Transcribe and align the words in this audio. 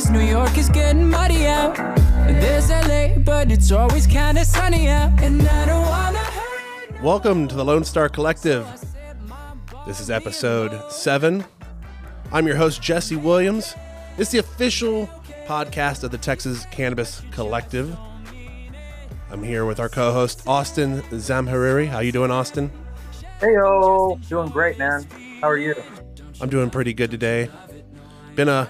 Cause 0.00 0.08
New 0.08 0.20
York 0.20 0.56
is 0.56 0.70
getting 0.70 1.10
muddy 1.10 1.44
out. 1.44 1.76
There's 1.76 2.70
LA, 2.70 3.18
but 3.18 3.52
it's 3.52 3.70
always 3.70 4.06
kinda 4.06 4.46
sunny 4.46 4.88
out. 4.88 5.10
And 5.20 5.46
I 5.46 5.66
don't 5.66 5.82
wanna 5.82 7.02
Welcome 7.02 7.46
to 7.48 7.54
the 7.54 7.62
Lone 7.62 7.84
Star 7.84 8.08
Collective. 8.08 8.66
This 9.86 10.00
is 10.00 10.08
episode 10.08 10.90
seven. 10.90 11.44
I'm 12.32 12.46
your 12.46 12.56
host, 12.56 12.80
Jesse 12.80 13.16
Williams. 13.16 13.74
It's 14.16 14.30
the 14.30 14.38
official 14.38 15.06
podcast 15.46 16.02
of 16.02 16.12
the 16.12 16.18
Texas 16.18 16.66
Cannabis 16.70 17.20
Collective. 17.30 17.94
I'm 19.30 19.42
here 19.42 19.66
with 19.66 19.78
our 19.78 19.90
co-host, 19.90 20.44
Austin 20.46 21.02
Zamhariri. 21.10 21.88
How 21.88 21.98
you 21.98 22.10
doing, 22.10 22.30
Austin? 22.30 22.70
Hey 23.38 23.52
yo, 23.52 24.18
doing 24.30 24.48
great, 24.48 24.78
man. 24.78 25.06
How 25.42 25.50
are 25.50 25.58
you? 25.58 25.74
I'm 26.40 26.48
doing 26.48 26.70
pretty 26.70 26.94
good 26.94 27.10
today. 27.10 27.50
Been 28.34 28.48
a 28.48 28.66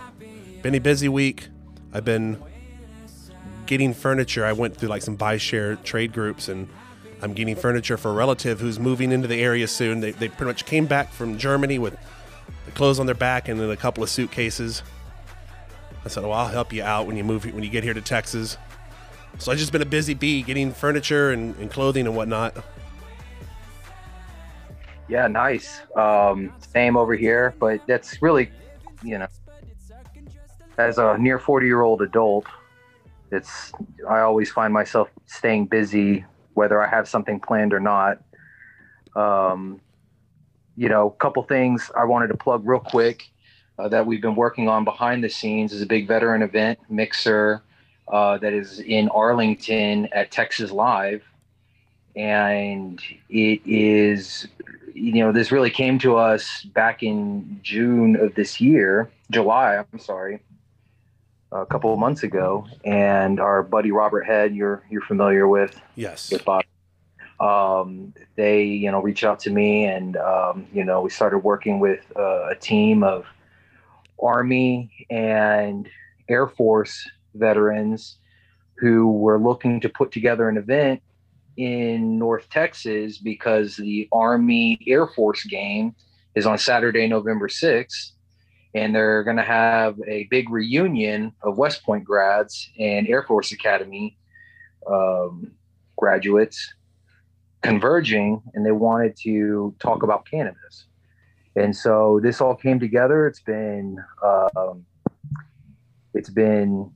been 0.62 0.74
a 0.74 0.80
busy 0.80 1.08
week. 1.08 1.48
I've 1.92 2.04
been 2.04 2.40
getting 3.66 3.94
furniture. 3.94 4.44
I 4.44 4.52
went 4.52 4.76
through 4.76 4.88
like 4.88 5.02
some 5.02 5.16
buy 5.16 5.36
share 5.36 5.76
trade 5.76 6.12
groups 6.12 6.48
and 6.48 6.68
I'm 7.22 7.34
getting 7.34 7.56
furniture 7.56 7.96
for 7.96 8.10
a 8.10 8.14
relative 8.14 8.60
who's 8.60 8.78
moving 8.78 9.12
into 9.12 9.28
the 9.28 9.40
area 9.40 9.68
soon. 9.68 10.00
They, 10.00 10.12
they 10.12 10.28
pretty 10.28 10.46
much 10.46 10.66
came 10.66 10.86
back 10.86 11.12
from 11.12 11.38
Germany 11.38 11.78
with 11.78 11.96
the 12.66 12.72
clothes 12.72 12.98
on 12.98 13.06
their 13.06 13.14
back 13.14 13.48
and 13.48 13.60
then 13.60 13.70
a 13.70 13.76
couple 13.76 14.02
of 14.02 14.10
suitcases. 14.10 14.82
I 16.04 16.08
said, 16.08 16.22
"Well, 16.22 16.32
I'll 16.32 16.48
help 16.48 16.72
you 16.72 16.82
out 16.82 17.06
when 17.06 17.16
you 17.16 17.24
move 17.24 17.44
when 17.44 17.62
you 17.62 17.68
get 17.70 17.84
here 17.84 17.92
to 17.92 18.00
Texas." 18.00 18.56
So 19.38 19.52
I've 19.52 19.58
just 19.58 19.70
been 19.70 19.82
a 19.82 19.86
busy 19.86 20.14
bee 20.14 20.42
getting 20.42 20.72
furniture 20.72 21.30
and, 21.30 21.54
and 21.56 21.70
clothing 21.70 22.06
and 22.06 22.16
whatnot. 22.16 22.56
Yeah, 25.08 25.26
nice. 25.26 25.80
Um, 25.96 26.52
same 26.72 26.96
over 26.96 27.14
here, 27.14 27.54
but 27.58 27.80
that's 27.86 28.22
really, 28.22 28.50
you 29.02 29.18
know, 29.18 29.26
as 30.78 30.98
a 30.98 31.16
near 31.18 31.38
40 31.38 31.66
year 31.66 31.82
old 31.82 32.02
adult, 32.02 32.46
it's, 33.30 33.72
I 34.08 34.20
always 34.20 34.50
find 34.50 34.72
myself 34.72 35.08
staying 35.26 35.66
busy, 35.66 36.24
whether 36.54 36.82
I 36.82 36.88
have 36.88 37.08
something 37.08 37.40
planned 37.40 37.72
or 37.72 37.80
not. 37.80 38.22
Um, 39.14 39.80
you 40.76 40.88
know, 40.88 41.08
a 41.08 41.22
couple 41.22 41.42
things 41.42 41.90
I 41.96 42.04
wanted 42.04 42.28
to 42.28 42.36
plug 42.36 42.66
real 42.66 42.80
quick 42.80 43.28
uh, 43.78 43.88
that 43.88 44.06
we've 44.06 44.22
been 44.22 44.34
working 44.34 44.68
on 44.68 44.84
behind 44.84 45.22
the 45.22 45.28
scenes 45.28 45.72
is 45.72 45.82
a 45.82 45.86
big 45.86 46.08
veteran 46.08 46.42
event 46.42 46.78
mixer 46.88 47.62
uh, 48.08 48.38
that 48.38 48.52
is 48.52 48.80
in 48.80 49.08
Arlington 49.10 50.08
at 50.12 50.30
Texas 50.30 50.70
Live. 50.70 51.22
And 52.16 53.00
it 53.28 53.60
is 53.64 54.48
you 54.94 55.22
know, 55.22 55.32
this 55.32 55.52
really 55.52 55.70
came 55.70 55.98
to 56.00 56.16
us 56.16 56.62
back 56.74 57.02
in 57.02 57.60
June 57.62 58.16
of 58.16 58.34
this 58.34 58.60
year, 58.60 59.10
July, 59.30 59.76
I'm 59.76 59.98
sorry, 59.98 60.40
a 61.52 61.66
couple 61.66 61.92
of 61.92 61.98
months 61.98 62.22
ago. 62.22 62.66
And 62.84 63.40
our 63.40 63.62
buddy 63.62 63.90
Robert 63.92 64.24
Head, 64.24 64.54
you're 64.54 64.82
you're 64.90 65.02
familiar 65.02 65.48
with, 65.48 65.78
Yes. 65.96 66.30
with 66.30 66.44
Bob. 66.44 66.64
Um, 67.40 68.12
they, 68.36 68.64
you 68.64 68.90
know, 68.90 69.00
reached 69.00 69.24
out 69.24 69.40
to 69.40 69.50
me, 69.50 69.84
and 69.86 70.16
um, 70.18 70.66
you 70.72 70.84
know, 70.84 71.00
we 71.00 71.10
started 71.10 71.38
working 71.38 71.80
with 71.80 72.04
uh, 72.16 72.48
a 72.50 72.54
team 72.54 73.02
of 73.02 73.24
Army 74.22 74.90
and 75.08 75.88
Air 76.28 76.48
Force 76.48 77.08
veterans 77.34 78.18
who 78.76 79.10
were 79.12 79.38
looking 79.38 79.80
to 79.80 79.88
put 79.88 80.12
together 80.12 80.48
an 80.48 80.56
event 80.56 81.02
in 81.56 82.18
North 82.18 82.48
Texas 82.50 83.18
because 83.18 83.76
the 83.76 84.08
Army 84.12 84.78
Air 84.86 85.06
Force 85.06 85.44
game 85.44 85.94
is 86.34 86.46
on 86.46 86.58
Saturday, 86.58 87.06
November 87.06 87.48
6th. 87.48 88.12
And 88.74 88.94
they're 88.94 89.24
going 89.24 89.36
to 89.36 89.42
have 89.42 89.96
a 90.06 90.28
big 90.30 90.48
reunion 90.48 91.32
of 91.42 91.58
West 91.58 91.84
Point 91.84 92.04
grads 92.04 92.70
and 92.78 93.08
Air 93.08 93.24
Force 93.24 93.50
Academy 93.52 94.16
um, 94.86 95.52
graduates 95.96 96.74
converging, 97.62 98.42
and 98.54 98.64
they 98.64 98.72
wanted 98.72 99.16
to 99.22 99.74
talk 99.80 100.02
about 100.02 100.26
cannabis. 100.26 100.86
And 101.56 101.76
so 101.76 102.20
this 102.22 102.40
all 102.40 102.54
came 102.54 102.78
together. 102.78 103.26
It's 103.26 103.42
been 103.42 103.96
um, 104.24 104.86
it's 106.14 106.30
been 106.30 106.90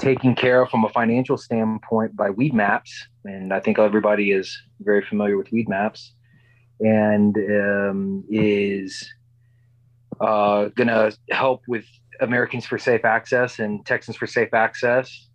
taken 0.00 0.34
care 0.34 0.62
of 0.62 0.70
from 0.70 0.84
a 0.84 0.88
financial 0.90 1.36
standpoint 1.36 2.16
by 2.16 2.30
Weedmaps, 2.30 2.90
and 3.24 3.52
I 3.52 3.60
think 3.60 3.78
everybody 3.78 4.32
is 4.32 4.56
very 4.80 5.04
familiar 5.04 5.36
with 5.36 5.50
Weedmaps, 5.50 6.10
and 6.80 7.36
um, 7.36 8.24
is 8.30 9.12
uh, 10.20 10.66
going 10.68 10.88
to 10.88 11.16
help 11.30 11.62
with 11.68 11.84
Americans 12.20 12.66
for 12.66 12.78
Safe 12.78 13.04
Access 13.04 13.58
and 13.58 13.84
Texans 13.86 14.16
for 14.16 14.26
Safe 14.26 14.52
Access, 14.52 15.28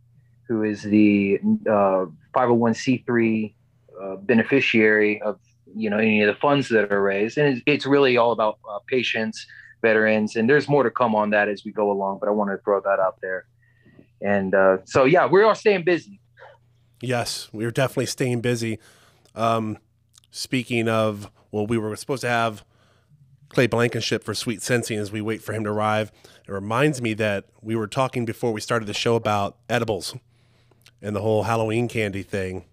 who 0.48 0.64
is 0.64 0.84
the 0.84 1.40
uh, 1.70 2.06
501c3 2.36 3.54
uh, 4.02 4.16
beneficiary 4.18 5.22
of 5.22 5.40
you 5.76 5.90
know 5.90 5.98
any 5.98 6.22
of 6.22 6.28
the 6.28 6.40
funds 6.40 6.70
that 6.70 6.92
are 6.92 7.02
raised, 7.02 7.38
and 7.38 7.48
it's, 7.56 7.62
it's 7.66 7.86
really 7.86 8.18
all 8.18 8.32
about 8.32 8.60
uh, 8.70 8.80
patients, 8.88 9.46
veterans, 9.82 10.36
and 10.36 10.50
there's 10.50 10.68
more 10.68 10.84
to 10.84 10.92
come 10.92 11.16
on 11.16 11.30
that 11.32 11.48
as 11.50 11.64
we 11.66 11.72
go 11.72 11.92
along. 11.92 12.20
But 12.20 12.30
I 12.30 12.32
want 12.32 12.52
to 12.52 12.58
throw 12.64 12.82
that 12.82 13.00
out 13.00 13.18
there. 13.22 13.46
And 14.24 14.56
uh, 14.56 14.78
so, 14.86 15.04
yeah, 15.04 15.26
we're 15.26 15.44
all 15.44 15.54
staying 15.54 15.84
busy. 15.84 16.20
Yes, 17.02 17.50
we 17.52 17.66
are 17.66 17.72
definitely 17.72 18.06
staying 18.06 18.40
busy. 18.42 18.80
Um, 19.36 19.78
speaking 20.32 20.88
of, 20.88 21.30
well, 21.52 21.68
we 21.68 21.78
were 21.78 21.94
supposed 21.98 22.22
to 22.22 22.30
have 22.30 22.64
Clay 23.54 23.68
Blankenship 23.68 24.24
for 24.24 24.34
Sweet 24.34 24.64
Sensing 24.64 24.98
as 24.98 25.12
we 25.12 25.22
wait 25.22 25.44
for 25.44 25.54
him 25.54 25.64
to 25.64 25.70
arrive. 25.70 26.12
It 26.48 26.52
reminds 26.52 27.02
me 27.02 27.14
that 27.14 27.46
we 27.62 27.76
were 27.76 27.88
talking 27.88 28.26
before 28.26 28.52
we 28.52 28.60
started 28.60 28.88
the 28.88 28.96
show 28.96 29.16
about 29.16 29.58
edibles 29.70 30.16
and 31.02 31.16
the 31.16 31.22
whole 31.22 31.44
Halloween 31.44 31.88
candy 31.88 32.24
thing. 32.24 32.66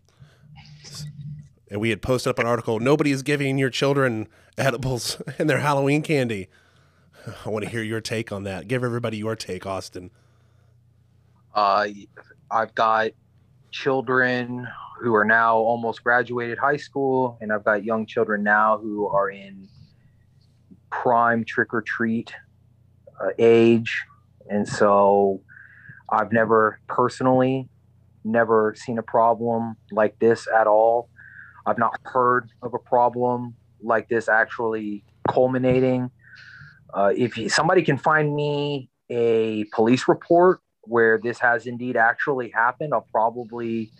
And 1.70 1.80
we 1.80 1.90
had 1.90 2.00
posted 2.00 2.30
up 2.30 2.38
an 2.38 2.46
article 2.46 2.80
nobody 2.80 3.12
is 3.12 3.22
giving 3.22 3.58
your 3.58 3.68
children 3.70 4.26
edibles 4.56 5.20
and 5.38 5.50
their 5.50 5.58
Halloween 5.58 6.00
candy. 6.00 6.48
I 7.44 7.50
want 7.50 7.64
to 7.64 7.70
hear 7.70 7.82
your 7.82 8.00
take 8.00 8.32
on 8.32 8.44
that. 8.44 8.66
Give 8.66 8.82
everybody 8.82 9.18
your 9.18 9.36
take, 9.36 9.66
Austin. 9.66 10.10
Uh, 11.54 11.88
I've 12.50 12.74
got 12.74 13.10
children 13.70 14.66
who 14.98 15.14
are 15.14 15.24
now 15.24 15.56
almost 15.56 16.02
graduated 16.02 16.58
high 16.58 16.76
school, 16.76 17.36
and 17.40 17.52
I've 17.52 17.64
got 17.64 17.84
young 17.84 18.06
children 18.06 18.42
now 18.42 18.78
who 18.78 19.06
are 19.08 19.30
in 19.30 19.68
prime 20.90 21.44
trick 21.44 21.72
or 21.72 21.82
treat 21.82 22.32
uh, 23.20 23.30
age. 23.38 24.02
And 24.48 24.66
so 24.68 25.42
I've 26.10 26.32
never 26.32 26.80
personally 26.88 27.68
never 28.24 28.74
seen 28.76 28.98
a 28.98 29.02
problem 29.02 29.76
like 29.90 30.18
this 30.18 30.46
at 30.54 30.66
all. 30.66 31.08
I've 31.66 31.78
not 31.78 31.98
heard 32.04 32.50
of 32.62 32.74
a 32.74 32.78
problem 32.78 33.54
like 33.82 34.08
this 34.08 34.28
actually 34.28 35.04
culminating. 35.28 36.10
Uh, 36.92 37.12
if 37.16 37.36
you, 37.36 37.48
somebody 37.48 37.82
can 37.82 37.96
find 37.96 38.34
me 38.34 38.90
a 39.08 39.64
police 39.72 40.08
report 40.08 40.60
where 40.82 41.18
this 41.18 41.38
has 41.38 41.66
indeed 41.66 41.96
actually 41.96 42.50
happened, 42.50 42.92
I'll 42.92 43.06
probably 43.12 43.90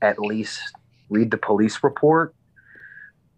at 0.00 0.18
least 0.18 0.60
read 1.08 1.30
the 1.30 1.36
police 1.36 1.82
report. 1.82 2.34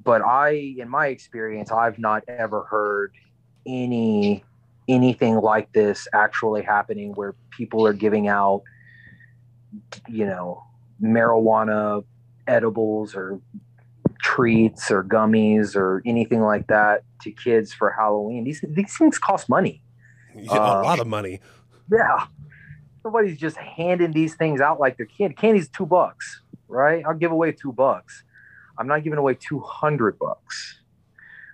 But 0.04 0.22
I, 0.22 0.74
in 0.78 0.88
my 0.88 1.06
experience, 1.08 1.70
I've 1.72 1.98
not 1.98 2.22
ever 2.28 2.64
heard 2.64 3.12
any 3.66 4.44
anything 4.86 5.36
like 5.36 5.72
this 5.72 6.06
actually 6.12 6.60
happening 6.62 7.12
where 7.14 7.34
people 7.50 7.86
are 7.86 7.94
giving 7.94 8.28
out, 8.28 8.62
you 10.08 10.26
know, 10.26 10.62
marijuana 11.02 12.04
edibles 12.46 13.14
or 13.14 13.40
treats 14.22 14.90
or 14.90 15.02
gummies 15.02 15.74
or 15.74 16.02
anything 16.04 16.42
like 16.42 16.66
that 16.66 17.02
to 17.22 17.30
kids 17.30 17.72
for 17.72 17.90
Halloween. 17.90 18.44
These 18.44 18.62
these 18.68 18.96
things 18.96 19.18
cost 19.18 19.48
money. 19.48 19.80
Yeah, 20.36 20.56
a 20.56 20.80
Uh, 20.80 20.82
lot 20.82 20.98
of 20.98 21.06
money. 21.06 21.38
Yeah. 21.92 22.26
Nobody's 23.04 23.38
just 23.38 23.56
handing 23.56 24.10
these 24.10 24.34
things 24.34 24.60
out 24.60 24.80
like 24.80 24.96
they're 24.96 25.06
candy. 25.06 25.34
Candy's 25.36 25.68
two 25.68 25.86
bucks, 25.86 26.42
right? 26.66 27.04
I'll 27.06 27.14
give 27.14 27.30
away 27.30 27.52
two 27.52 27.72
bucks. 27.72 28.24
I'm 28.78 28.86
not 28.86 29.04
giving 29.04 29.18
away 29.18 29.34
200 29.34 30.18
bucks. 30.18 30.80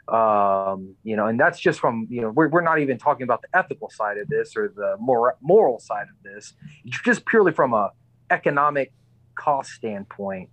Um, 0.08 0.96
you 1.04 1.14
know, 1.14 1.26
and 1.26 1.38
that's 1.38 1.60
just 1.60 1.78
from, 1.78 2.08
you 2.10 2.20
know, 2.20 2.30
we're, 2.30 2.48
we're 2.48 2.62
not 2.62 2.80
even 2.80 2.98
talking 2.98 3.22
about 3.22 3.42
the 3.42 3.48
ethical 3.56 3.90
side 3.90 4.18
of 4.18 4.28
this 4.28 4.56
or 4.56 4.72
the 4.74 4.96
moral, 4.98 5.36
moral 5.40 5.78
side 5.78 6.06
of 6.08 6.22
this. 6.24 6.54
Just 6.86 7.24
purely 7.26 7.52
from 7.52 7.72
a 7.74 7.90
economic 8.30 8.92
cost 9.36 9.70
standpoint. 9.70 10.50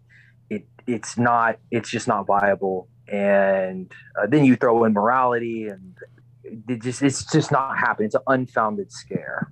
It, 0.49 0.67
it's 0.85 1.17
not, 1.17 1.57
it's 1.71 1.89
just 1.89 2.07
not 2.07 2.27
viable. 2.27 2.87
And 3.07 3.91
uh, 4.21 4.27
then 4.27 4.45
you 4.45 4.55
throw 4.55 4.83
in 4.83 4.93
morality 4.93 5.67
and 5.67 5.95
it 6.43 6.81
just, 6.81 7.01
it's 7.01 7.25
just 7.31 7.51
not 7.51 7.77
happening. 7.77 8.07
It's 8.07 8.15
an 8.15 8.21
unfounded 8.27 8.91
scare. 8.91 9.51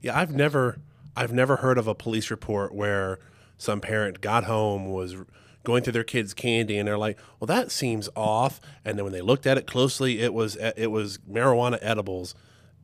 Yeah, 0.00 0.18
I've 0.18 0.34
never 0.34 0.78
I've 1.16 1.32
never 1.32 1.56
heard 1.56 1.78
of 1.78 1.86
a 1.86 1.94
police 1.94 2.30
report 2.30 2.74
where 2.74 3.18
some 3.56 3.80
parent 3.80 4.20
got 4.20 4.44
home 4.44 4.90
was 4.90 5.16
going 5.64 5.82
through 5.82 5.94
their 5.94 6.04
kids' 6.04 6.34
candy 6.34 6.78
and 6.78 6.86
they're 6.86 6.98
like, 6.98 7.18
"Well, 7.40 7.46
that 7.46 7.72
seems 7.72 8.08
off." 8.14 8.60
And 8.84 8.96
then 8.96 9.04
when 9.04 9.12
they 9.12 9.20
looked 9.20 9.46
at 9.46 9.58
it 9.58 9.66
closely, 9.66 10.20
it 10.20 10.32
was 10.32 10.56
it 10.56 10.90
was 10.90 11.18
marijuana 11.30 11.78
edibles. 11.82 12.34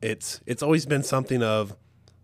It's 0.01 0.41
it's 0.45 0.63
always 0.63 0.85
been 0.85 1.03
something 1.03 1.41
of 1.43 1.75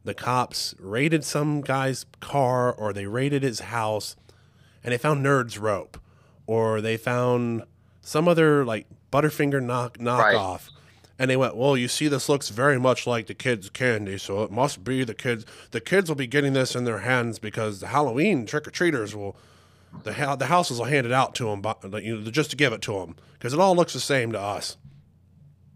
the 0.04 0.14
cops 0.14 0.74
raided 0.80 1.24
some 1.24 1.62
guy's 1.62 2.06
car 2.22 2.74
or 2.74 2.94
they 2.94 3.06
raided 3.06 3.44
his 3.44 3.60
house 3.60 4.16
and 4.84 4.94
they 4.94 4.98
found 4.98 5.24
Nerd's 5.26 5.58
rope 5.58 6.00
or 6.46 6.80
they 6.80 6.96
found 6.98 7.64
some 8.02 8.28
other 8.28 8.64
like 8.64 8.88
Butterfinger 9.12 9.62
knock 9.62 9.98
knockoff. 9.98 10.70
And 11.20 11.32
they 11.32 11.36
went, 11.36 11.56
well, 11.56 11.76
you 11.76 11.88
see, 11.88 12.08
this 12.08 12.30
looks 12.30 12.50
very 12.50 12.80
much 12.80 13.08
like 13.08 13.26
the 13.26 13.34
kids' 13.34 13.70
candy, 13.72 14.20
so 14.20 14.44
it 14.44 14.52
must 14.52 14.84
be 14.84 15.04
the 15.04 15.16
kids. 15.16 15.46
The 15.72 15.82
kids 15.82 16.10
will 16.10 16.16
be 16.16 16.28
getting 16.28 16.54
this 16.54 16.76
in 16.76 16.86
their 16.86 17.00
hands 17.00 17.40
because 17.40 17.80
the 17.80 17.88
Halloween 17.88 18.46
trick 18.46 18.68
or 18.68 18.72
treaters 18.72 19.16
will, 19.16 19.36
the 20.04 20.14
ha- 20.14 20.36
the 20.36 20.48
houses 20.48 20.80
will 20.80 20.86
hand 20.86 21.06
it 21.06 21.12
out 21.12 21.36
to 21.36 21.46
them, 21.46 21.62
but, 21.62 22.04
you 22.04 22.18
know, 22.18 22.32
just 22.32 22.50
to 22.52 22.56
give 22.56 22.74
it 22.74 22.82
to 22.84 22.94
them 22.94 23.16
because 23.34 23.54
it 23.54 23.60
all 23.60 23.76
looks 23.76 23.94
the 23.94 24.00
same 24.00 24.32
to 24.32 24.40
us. 24.40 24.78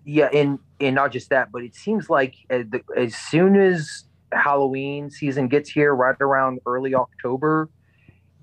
Yeah, 0.03 0.29
and 0.33 0.59
and 0.79 0.95
not 0.95 1.11
just 1.11 1.29
that, 1.29 1.51
but 1.51 1.61
it 1.61 1.75
seems 1.75 2.09
like 2.09 2.35
as, 2.49 2.65
the, 2.69 2.81
as 2.97 3.15
soon 3.15 3.55
as 3.55 4.05
Halloween 4.31 5.11
season 5.11 5.47
gets 5.47 5.69
here, 5.69 5.93
right 5.93 6.15
around 6.19 6.59
early 6.65 6.95
October, 6.95 7.69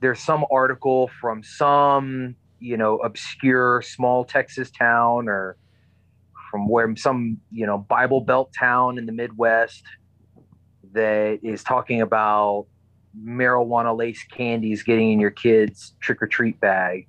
there's 0.00 0.20
some 0.20 0.44
article 0.50 1.10
from 1.20 1.42
some 1.42 2.36
you 2.60 2.76
know 2.76 2.98
obscure 2.98 3.82
small 3.82 4.24
Texas 4.24 4.70
town 4.70 5.28
or 5.28 5.56
from 6.50 6.68
where 6.68 6.94
some 6.96 7.38
you 7.50 7.66
know 7.66 7.78
Bible 7.78 8.20
Belt 8.20 8.52
town 8.56 8.98
in 8.98 9.06
the 9.06 9.12
Midwest 9.12 9.82
that 10.92 11.40
is 11.42 11.64
talking 11.64 12.00
about 12.00 12.66
marijuana 13.24 13.96
laced 13.96 14.30
candies 14.30 14.82
getting 14.82 15.12
in 15.12 15.20
your 15.20 15.30
kids 15.30 15.94
trick 16.00 16.22
or 16.22 16.26
treat 16.26 16.60
bag. 16.60 17.08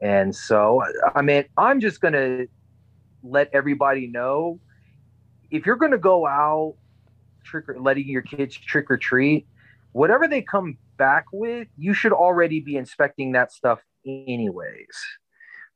And 0.00 0.34
so, 0.34 0.82
I 1.14 1.22
mean, 1.22 1.44
I'm 1.56 1.80
just 1.80 2.00
gonna 2.00 2.46
let 3.22 3.50
everybody 3.52 4.06
know 4.06 4.60
if 5.50 5.66
you're 5.66 5.76
gonna 5.76 5.98
go 5.98 6.26
out 6.26 6.74
trick 7.44 7.68
or 7.68 7.80
letting 7.80 8.08
your 8.08 8.22
kids 8.22 8.56
trick 8.56 8.90
or 8.90 8.96
treat, 8.96 9.46
whatever 9.92 10.28
they 10.28 10.42
come 10.42 10.76
back 10.96 11.26
with, 11.32 11.68
you 11.76 11.94
should 11.94 12.12
already 12.12 12.60
be 12.60 12.76
inspecting 12.76 13.32
that 13.32 13.52
stuff 13.52 13.80
anyways. 14.06 14.96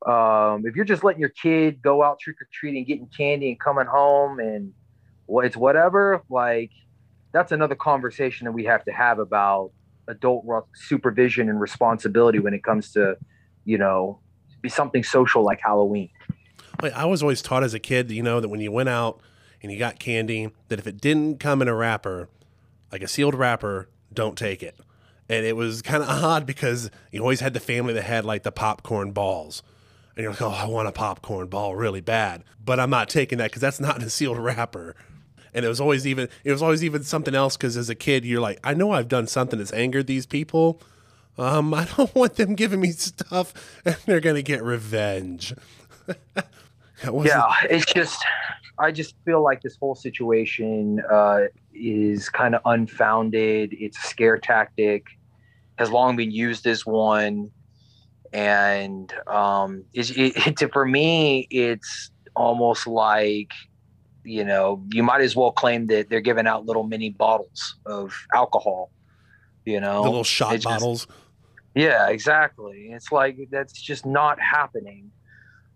Um, 0.05 0.65
if 0.65 0.75
you're 0.75 0.85
just 0.85 1.03
letting 1.03 1.21
your 1.21 1.29
kid 1.29 1.81
go 1.81 2.03
out 2.03 2.19
trick 2.19 2.41
or 2.41 2.47
treating, 2.51 2.83
getting 2.85 3.07
candy, 3.15 3.49
and 3.49 3.59
coming 3.59 3.85
home, 3.85 4.39
and 4.39 4.73
well, 5.27 5.45
it's 5.45 5.55
whatever, 5.55 6.21
like 6.29 6.71
that's 7.33 7.51
another 7.51 7.75
conversation 7.75 8.45
that 8.45 8.51
we 8.51 8.63
have 8.65 8.85
to 8.85 8.91
have 8.91 9.19
about 9.19 9.71
adult 10.07 10.45
supervision 10.75 11.49
and 11.49 11.59
responsibility 11.59 12.39
when 12.39 12.53
it 12.53 12.63
comes 12.63 12.91
to, 12.93 13.17
you 13.65 13.77
know, 13.77 14.19
be 14.61 14.69
something 14.69 15.03
social 15.03 15.43
like 15.43 15.59
Halloween. 15.61 16.09
Like 16.81 16.93
I 16.93 17.05
was 17.05 17.21
always 17.21 17.41
taught 17.41 17.63
as 17.63 17.73
a 17.73 17.79
kid, 17.79 18.11
you 18.11 18.23
know, 18.23 18.39
that 18.39 18.49
when 18.49 18.61
you 18.61 18.71
went 18.71 18.89
out 18.89 19.19
and 19.61 19.71
you 19.71 19.79
got 19.79 19.99
candy, 19.99 20.51
that 20.69 20.79
if 20.79 20.87
it 20.87 21.01
didn't 21.01 21.39
come 21.39 21.61
in 21.61 21.67
a 21.67 21.75
wrapper, 21.75 22.29
like 22.91 23.01
a 23.01 23.07
sealed 23.07 23.35
wrapper, 23.35 23.89
don't 24.13 24.37
take 24.37 24.61
it. 24.61 24.79
And 25.27 25.45
it 25.45 25.55
was 25.55 25.81
kind 25.81 26.03
of 26.03 26.09
odd 26.23 26.45
because 26.45 26.91
you 27.11 27.19
always 27.21 27.39
had 27.39 27.53
the 27.53 27.59
family 27.59 27.93
that 27.93 28.03
had 28.03 28.25
like 28.25 28.43
the 28.43 28.51
popcorn 28.51 29.11
balls. 29.11 29.63
And 30.15 30.23
you're 30.23 30.31
like, 30.31 30.41
oh, 30.43 30.49
I 30.49 30.67
want 30.67 30.87
a 30.87 30.91
popcorn 30.91 31.47
ball 31.47 31.75
really 31.75 32.01
bad. 32.01 32.43
But 32.63 32.79
I'm 32.79 32.91
not 32.91 33.09
taking 33.09 33.39
that 33.39 33.49
because 33.49 33.61
that's 33.61 33.79
not 33.79 33.97
in 33.97 34.03
a 34.03 34.09
sealed 34.09 34.37
wrapper. 34.39 34.95
And 35.53 35.63
it 35.65 35.67
was 35.67 35.79
always 35.79 36.07
even 36.07 36.29
it 36.43 36.51
was 36.51 36.61
always 36.61 36.83
even 36.83 37.03
something 37.03 37.35
else 37.35 37.57
because 37.57 37.77
as 37.77 37.89
a 37.89 37.95
kid 37.95 38.25
you're 38.25 38.41
like, 38.41 38.59
I 38.63 38.73
know 38.73 38.91
I've 38.91 39.07
done 39.07 39.27
something 39.27 39.59
that's 39.59 39.73
angered 39.73 40.07
these 40.07 40.25
people. 40.25 40.81
Um, 41.37 41.73
I 41.73 41.85
don't 41.85 42.13
want 42.15 42.35
them 42.35 42.55
giving 42.55 42.79
me 42.79 42.91
stuff 42.91 43.53
and 43.85 43.95
they're 44.05 44.19
gonna 44.19 44.41
get 44.41 44.63
revenge. 44.63 45.53
yeah, 47.03 47.53
it's 47.69 47.91
just 47.91 48.23
I 48.79 48.91
just 48.91 49.15
feel 49.25 49.43
like 49.43 49.61
this 49.61 49.77
whole 49.77 49.95
situation 49.95 51.01
uh, 51.09 51.43
is 51.73 52.29
kind 52.29 52.55
of 52.55 52.61
unfounded. 52.65 53.73
It's 53.73 53.97
a 53.97 54.07
scare 54.07 54.37
tactic, 54.37 55.05
has 55.77 55.91
long 55.91 56.15
been 56.15 56.31
used 56.31 56.65
as 56.65 56.85
one, 56.85 57.51
and 58.31 59.13
um, 59.27 59.83
it, 59.93 60.09
it, 60.17 60.61
it, 60.61 60.73
for 60.73 60.85
me, 60.85 61.47
it's 61.49 62.11
almost 62.35 62.87
like 62.87 63.51
you 64.23 64.43
know 64.43 64.83
you 64.91 65.03
might 65.03 65.21
as 65.21 65.35
well 65.35 65.51
claim 65.51 65.87
that 65.87 66.09
they're 66.09 66.21
giving 66.21 66.47
out 66.47 66.65
little 66.65 66.83
mini 66.83 67.09
bottles 67.09 67.75
of 67.85 68.13
alcohol. 68.33 68.91
You 69.65 69.79
know, 69.79 70.03
the 70.03 70.09
little 70.09 70.23
shot 70.23 70.55
it's 70.55 70.65
bottles. 70.65 71.05
Just, 71.05 71.17
yeah, 71.75 72.09
exactly. 72.09 72.89
It's 72.91 73.11
like 73.11 73.37
that's 73.49 73.73
just 73.73 74.05
not 74.05 74.39
happening. 74.39 75.11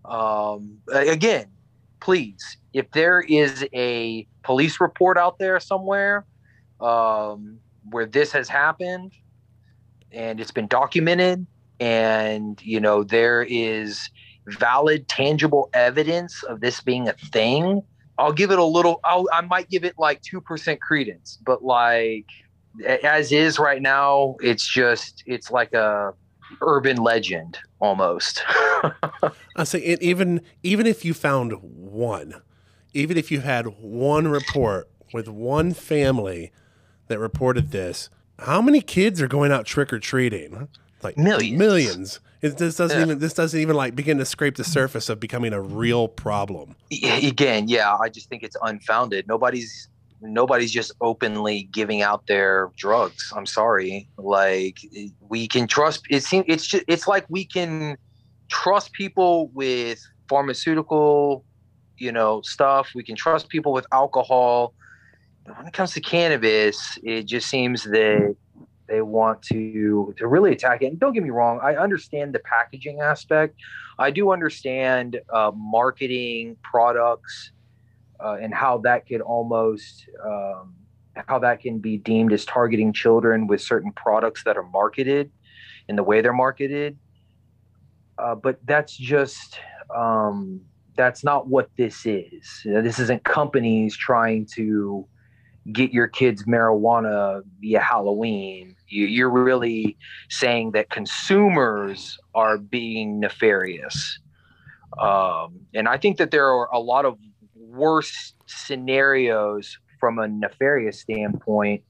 Um, 0.06 0.78
again, 0.92 1.48
please, 2.00 2.58
if 2.74 2.90
there 2.92 3.22
is 3.22 3.66
a 3.74 4.28
police 4.44 4.80
report 4.80 5.18
out 5.18 5.40
there 5.40 5.60
somewhere 5.60 6.26
um, 6.80 7.60
where 7.90 8.06
this 8.06 8.32
has 8.32 8.48
happened 8.48 9.14
and 10.12 10.40
it's 10.40 10.52
been 10.52 10.68
documented, 10.68 11.46
and 11.80 12.62
you 12.64 12.80
know 12.80 13.04
there 13.04 13.46
is 13.50 14.10
valid, 14.48 15.08
tangible 15.08 15.70
evidence 15.74 16.44
of 16.44 16.62
this 16.62 16.82
being 16.82 17.08
a 17.08 17.14
thing, 17.14 17.82
I'll 18.18 18.34
give 18.34 18.52
it 18.52 18.60
a 18.60 18.64
little. 18.64 19.00
I'll, 19.04 19.25
I 19.31 19.42
might 19.42 19.69
give 19.69 19.84
it 19.84 19.96
like 19.98 20.22
two 20.22 20.42
percent 20.42 20.81
credence, 20.81 21.38
but 21.46 21.64
like 21.64 22.25
as 22.86 23.31
is 23.31 23.60
right 23.60 23.81
now, 23.81 24.36
it's 24.42 24.68
just 24.68 25.24
it's 25.25 25.52
like 25.52 25.74
a 25.74 26.14
urban 26.62 26.98
legend 26.98 27.60
almost. 27.80 28.44
I 29.56 29.64
say 29.64 29.80
it, 29.80 30.02
even 30.02 30.42
even 30.64 30.86
if 30.88 31.06
you 31.06 31.14
found 31.14 31.54
one, 31.62 32.42
even 32.94 33.18
if 33.18 33.31
you 33.31 33.42
had 33.42 33.68
one 33.80 34.28
report 34.28 34.90
with 35.13 35.28
one 35.28 35.74
family 35.74 36.52
that 37.08 37.20
reported 37.20 37.72
this, 37.72 38.10
how 38.40 38.62
many 38.62 38.81
kids 38.81 39.22
are 39.22 39.28
going 39.28 39.52
out 39.52 39.66
trick 39.66 39.92
or 39.94 40.00
treating? 40.00 40.68
Like 41.04 41.18
millions. 41.18 41.58
Millions. 41.58 42.20
It, 42.42 42.57
this 42.57 42.78
doesn't 42.78 42.98
yeah. 42.98 43.06
even 43.06 43.19
this 43.19 43.34
doesn't 43.34 43.60
even 43.60 43.75
like 43.75 43.95
begin 43.95 44.18
to 44.19 44.25
scrape 44.25 44.56
the 44.56 44.63
surface 44.63 45.10
of 45.10 45.19
becoming 45.19 45.54
a 45.54 45.62
real 45.62 46.08
problem. 46.08 46.75
Again, 46.91 47.67
yeah, 47.67 47.96
I 47.96 48.10
just 48.10 48.29
think 48.29 48.44
it's 48.44 48.58
unfounded. 48.62 49.27
Nobody's 49.27 49.88
nobody's 50.22 50.72
just 50.72 50.91
openly 51.01 51.63
giving 51.72 52.01
out 52.01 52.27
their 52.27 52.72
drugs. 52.75 53.32
I'm 53.36 53.46
sorry. 53.46 54.08
Like 54.17 54.79
we 55.29 55.48
can 55.48 55.67
trust 55.67 56.06
it 56.10 56.24
seems 56.24 56.46
it's 56.48 56.67
just 56.67 56.84
it's 56.88 57.08
like 57.08 57.25
we 57.29 57.44
can 57.44 57.98
trust 58.50 58.94
people 58.94 59.50
with 59.53 60.00
pharmaceutical, 60.29 61.44
you 61.98 62.12
know, 62.12 62.41
stuff. 62.41 62.89
We 62.94 63.03
can 63.03 63.15
trust 63.15 63.50
people 63.50 63.72
with 63.72 63.88
alcohol. 63.91 64.74
But 65.46 65.58
when 65.58 65.67
it 65.67 65.74
comes 65.74 65.94
to 65.94 66.01
cannabis, 66.01 67.00
it 67.03 67.24
just 67.24 67.50
seems 67.50 67.84
that 67.84 68.36
they 68.88 69.01
want 69.01 69.41
to 69.44 70.13
to 70.17 70.27
really 70.27 70.51
attack 70.51 70.82
it. 70.82 70.88
And 70.88 71.00
don't 71.00 71.13
get 71.13 71.24
me 71.24 71.29
wrong, 71.29 71.60
I 71.62 71.75
understand 71.75 72.34
the 72.34 72.39
packaging 72.39 73.01
aspect. 73.01 73.56
I 74.00 74.12
do 74.12 74.32
understand 74.32 75.20
uh, 75.34 75.51
marketing 75.56 76.58
products 76.63 77.51
uh, 78.24 78.38
and 78.41 78.53
how 78.53 78.79
that 78.79 79.08
could 79.08 79.22
almost 79.22 80.08
um, 80.24 80.75
how 81.27 81.39
that 81.39 81.62
can 81.62 81.79
be 81.79 81.98
deemed 81.98 82.32
as 82.34 82.46
targeting 82.46 82.94
children 82.94 83.48
with 83.48 83.62
certain 83.62 83.91
products 83.91 84.44
that 84.44 84.58
are 84.58 84.63
marketed 84.63 85.32
and 85.89 85.98
the 85.98 86.03
way 86.03 86.22
they're 86.22 86.34
marketed. 86.34 86.98
Uh, 88.17 88.36
but 88.36 88.60
that's 88.65 88.96
just 88.96 89.60
um, 89.96 90.62
that's 90.96 91.24
not 91.24 91.48
what 91.48 91.70
this 91.77 92.06
is. 92.06 92.62
This 92.65 93.00
isn't 93.00 93.24
companies 93.24 93.96
trying 93.96 94.48
to 94.56 95.08
get 95.72 95.91
your 95.91 96.08
kids 96.08 96.44
marijuana 96.46 97.41
via 97.60 97.79
Halloween. 97.79 98.75
You, 98.89 99.27
are 99.27 99.29
really 99.29 99.98
saying 100.29 100.72
that 100.72 100.89
consumers 100.89 102.17
are 102.34 102.58
being 102.58 103.20
nefarious. 103.20 104.20
Um, 105.00 105.60
and 105.74 105.88
I 105.88 105.98
think 105.98 106.17
that 106.17 106.32
there 106.32 106.48
are 106.48 106.70
a 106.74 106.79
lot 106.79 107.06
of 107.06 107.17
worse 107.56 108.34
scenarios 108.46 109.77
from 110.00 110.20
a 110.20 110.27
nefarious 110.27 111.00
standpoint 111.00 111.84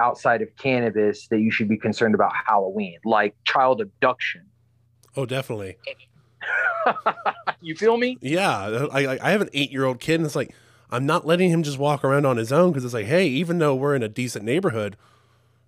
outside 0.00 0.42
of 0.42 0.48
cannabis 0.56 1.26
that 1.28 1.40
you 1.40 1.50
should 1.50 1.68
be 1.68 1.76
concerned 1.76 2.14
about 2.14 2.32
Halloween, 2.46 2.98
like 3.04 3.34
child 3.44 3.80
abduction. 3.80 4.42
Oh, 5.16 5.26
definitely. 5.26 5.78
you 7.60 7.74
feel 7.74 7.96
me? 7.96 8.18
Yeah, 8.20 8.86
I, 8.92 9.18
I 9.20 9.30
have 9.30 9.40
an 9.40 9.50
eight 9.52 9.72
year 9.72 9.84
old 9.84 10.00
kid, 10.00 10.16
and 10.16 10.26
it's 10.26 10.36
like 10.36 10.54
I'm 10.90 11.06
not 11.06 11.26
letting 11.26 11.50
him 11.50 11.62
just 11.62 11.78
walk 11.78 12.04
around 12.04 12.26
on 12.26 12.36
his 12.36 12.52
own 12.52 12.70
because 12.70 12.84
it's 12.84 12.94
like, 12.94 13.06
hey, 13.06 13.26
even 13.26 13.58
though 13.58 13.74
we're 13.74 13.94
in 13.94 14.02
a 14.02 14.08
decent 14.08 14.44
neighborhood, 14.44 14.96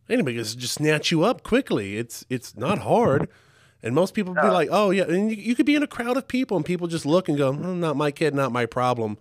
anybody 0.09 0.37
can 0.37 0.45
just 0.45 0.75
snatch 0.75 1.11
you 1.11 1.25
up 1.25 1.43
quickly. 1.43 1.97
It's 1.97 2.25
it's 2.29 2.57
not 2.57 2.79
hard. 2.81 3.29
And 3.83 3.95
most 3.95 4.13
people 4.13 4.35
be 4.35 4.41
like, 4.41 4.69
oh 4.73 4.91
yeah, 4.91 5.05
and 5.05 5.31
you, 5.31 5.37
you, 5.37 5.55
could 5.55 5.67
be 5.67 5.77
in 5.77 5.85
a 5.85 5.87
crowd 5.87 6.17
of 6.17 6.27
people 6.27 6.57
and 6.57 6.67
people 6.67 6.89
just 6.89 7.07
look 7.07 7.29
and 7.29 7.39
go, 7.39 7.51
oh, 7.51 7.53
not 7.53 7.97
my 7.97 8.11
kid, 8.11 8.35
not 8.35 8.51
my 8.51 8.67
problem. 8.67 9.19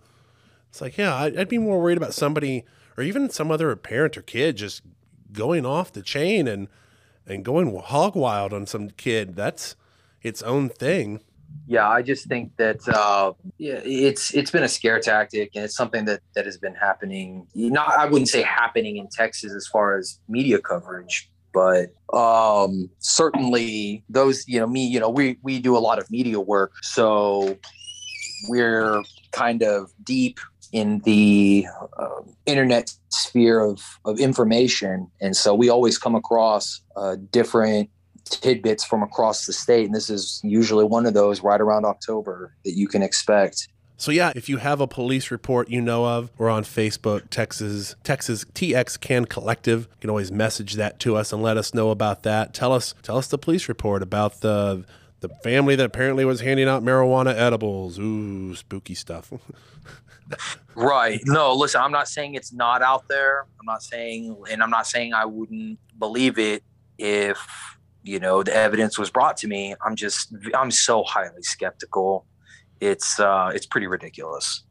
It's 0.68 0.80
like, 0.80 0.98
yeah, 0.98 1.14
I'd, 1.14 1.38
I'd 1.38 1.48
be 1.48 1.58
more 1.58 1.80
worried 1.80 1.96
about 1.96 2.12
somebody 2.12 2.64
or 2.96 3.04
even 3.04 3.30
some 3.30 3.52
other 3.52 3.74
parent 3.76 4.16
or 4.16 4.22
kid 4.22 4.56
just 4.56 4.82
going 5.32 5.64
off 5.64 5.92
the 5.92 6.02
chain 6.02 6.48
and 6.48 6.68
and 7.26 7.44
going 7.44 7.76
hog 7.78 8.16
wild 8.16 8.52
on 8.52 8.66
some 8.66 8.90
kid. 8.90 9.36
That's 9.36 9.76
its 10.22 10.42
own 10.42 10.68
thing. 10.68 11.20
Yeah, 11.68 11.86
I 11.86 12.00
just 12.00 12.26
think 12.26 12.56
that 12.56 12.88
uh, 12.88 13.34
yeah, 13.58 13.80
it's 13.84 14.32
it's 14.32 14.50
been 14.50 14.62
a 14.62 14.68
scare 14.68 15.00
tactic, 15.00 15.50
and 15.54 15.66
it's 15.66 15.76
something 15.76 16.06
that 16.06 16.20
that 16.34 16.46
has 16.46 16.56
been 16.56 16.74
happening. 16.74 17.46
Not, 17.54 17.90
I 17.90 18.06
wouldn't 18.06 18.30
say 18.30 18.40
happening 18.40 18.96
in 18.96 19.06
Texas 19.08 19.52
as 19.52 19.66
far 19.66 19.98
as 19.98 20.18
media 20.30 20.60
coverage, 20.60 21.30
but 21.52 21.92
um, 22.14 22.88
certainly 23.00 24.02
those, 24.08 24.48
you 24.48 24.58
know, 24.58 24.66
me, 24.66 24.86
you 24.86 24.98
know, 24.98 25.10
we 25.10 25.36
we 25.42 25.58
do 25.58 25.76
a 25.76 25.78
lot 25.78 25.98
of 25.98 26.10
media 26.10 26.40
work, 26.40 26.72
so 26.80 27.58
we're 28.48 29.02
kind 29.32 29.62
of 29.62 29.92
deep 30.02 30.40
in 30.72 31.00
the 31.00 31.66
uh, 31.98 32.22
internet 32.46 32.94
sphere 33.10 33.60
of, 33.60 33.80
of 34.04 34.18
information. 34.18 35.10
And 35.20 35.36
so 35.36 35.54
we 35.54 35.68
always 35.68 35.98
come 35.98 36.14
across 36.14 36.80
uh, 36.96 37.16
different 37.30 37.90
tidbits 38.28 38.84
from 38.84 39.02
across 39.02 39.46
the 39.46 39.52
state. 39.52 39.86
And 39.86 39.94
this 39.94 40.10
is 40.10 40.40
usually 40.44 40.84
one 40.84 41.06
of 41.06 41.14
those 41.14 41.42
right 41.42 41.60
around 41.60 41.84
October 41.84 42.54
that 42.64 42.72
you 42.72 42.88
can 42.88 43.02
expect. 43.02 43.68
So 43.96 44.12
yeah, 44.12 44.32
if 44.36 44.48
you 44.48 44.58
have 44.58 44.80
a 44.80 44.86
police 44.86 45.32
report 45.32 45.70
you 45.70 45.80
know 45.80 46.06
of, 46.06 46.30
we're 46.38 46.50
on 46.50 46.62
Facebook, 46.62 47.30
Texas, 47.30 47.96
Texas 48.04 48.44
TX 48.44 49.00
Can 49.00 49.24
Collective. 49.24 49.88
You 49.90 50.00
can 50.02 50.10
always 50.10 50.30
message 50.30 50.74
that 50.74 51.00
to 51.00 51.16
us 51.16 51.32
and 51.32 51.42
let 51.42 51.56
us 51.56 51.74
know 51.74 51.90
about 51.90 52.22
that. 52.22 52.54
Tell 52.54 52.72
us, 52.72 52.94
tell 53.02 53.16
us 53.16 53.26
the 53.26 53.38
police 53.38 53.68
report 53.68 54.02
about 54.02 54.40
the 54.40 54.84
the 55.20 55.28
family 55.42 55.74
that 55.74 55.84
apparently 55.84 56.24
was 56.24 56.40
handing 56.40 56.68
out 56.68 56.84
marijuana 56.84 57.34
edibles. 57.34 57.98
Ooh, 57.98 58.54
spooky 58.54 58.94
stuff. 58.94 59.32
right. 60.74 61.20
No, 61.24 61.54
listen, 61.54 61.80
I'm 61.80 61.92
not 61.92 62.08
saying 62.08 62.34
it's 62.34 62.52
not 62.52 62.82
out 62.82 63.08
there. 63.08 63.46
I'm 63.58 63.66
not 63.66 63.82
saying, 63.82 64.36
and 64.50 64.62
I'm 64.62 64.70
not 64.70 64.86
saying 64.86 65.14
I 65.14 65.24
wouldn't 65.24 65.78
believe 65.98 66.38
it 66.38 66.62
if, 66.98 67.38
you 68.08 68.18
know, 68.18 68.42
the 68.42 68.54
evidence 68.54 68.98
was 68.98 69.10
brought 69.10 69.36
to 69.38 69.46
me. 69.46 69.74
I'm 69.84 69.96
just, 69.96 70.34
I'm 70.54 70.70
so 70.70 71.04
highly 71.04 71.42
skeptical. 71.42 72.26
It's, 72.80 73.20
uh, 73.20 73.52
it's 73.54 73.66
pretty 73.66 73.86
ridiculous. 73.86 74.62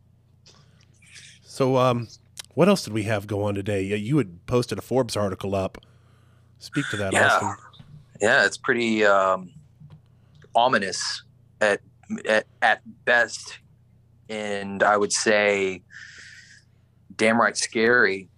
So, 1.44 1.78
um, 1.78 2.08
what 2.54 2.68
else 2.68 2.84
did 2.84 2.94
we 2.94 3.04
have 3.04 3.28
go 3.28 3.44
on 3.44 3.56
today? 3.56 3.84
You 3.84 4.18
had 4.18 4.46
posted 4.46 4.78
a 4.78 4.82
Forbes 4.82 5.16
article 5.16 5.56
up. 5.56 5.78
Speak 6.60 6.90
to 6.90 6.98
that, 6.98 7.14
yeah. 7.14 7.28
Austin. 7.28 7.56
Yeah, 8.20 8.46
it's 8.46 8.58
pretty 8.58 9.06
um, 9.06 9.52
ominous 10.56 11.24
at, 11.62 11.82
at 12.28 12.48
at 12.62 12.82
best 13.06 13.60
and 14.30 14.84
I 14.84 14.98
would 14.98 15.14
say 15.14 15.84
damn 17.16 17.40
right 17.40 17.58
scary. 17.58 18.30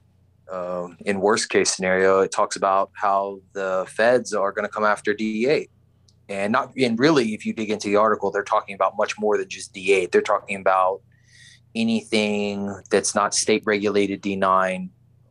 Uh, 0.51 0.87
in 1.05 1.21
worst 1.21 1.49
case 1.49 1.71
scenario, 1.71 2.21
it 2.21 2.31
talks 2.31 2.55
about 2.55 2.91
how 2.93 3.39
the 3.53 3.85
feds 3.87 4.33
are 4.33 4.51
going 4.51 4.65
to 4.65 4.71
come 4.71 4.83
after 4.83 5.13
D8, 5.13 5.69
and 6.27 6.51
not 6.51 6.75
and 6.75 6.99
really, 6.99 7.33
if 7.33 7.45
you 7.45 7.53
dig 7.53 7.69
into 7.69 7.87
the 7.87 7.95
article, 7.95 8.31
they're 8.31 8.43
talking 8.43 8.75
about 8.75 8.97
much 8.97 9.17
more 9.19 9.37
than 9.37 9.47
just 9.47 9.73
D8. 9.73 10.11
They're 10.11 10.21
talking 10.21 10.59
about 10.59 11.01
anything 11.75 12.81
that's 12.89 13.13
not 13.13 13.33
state 13.33 13.63
regulated 13.65 14.21
D9, 14.21 14.89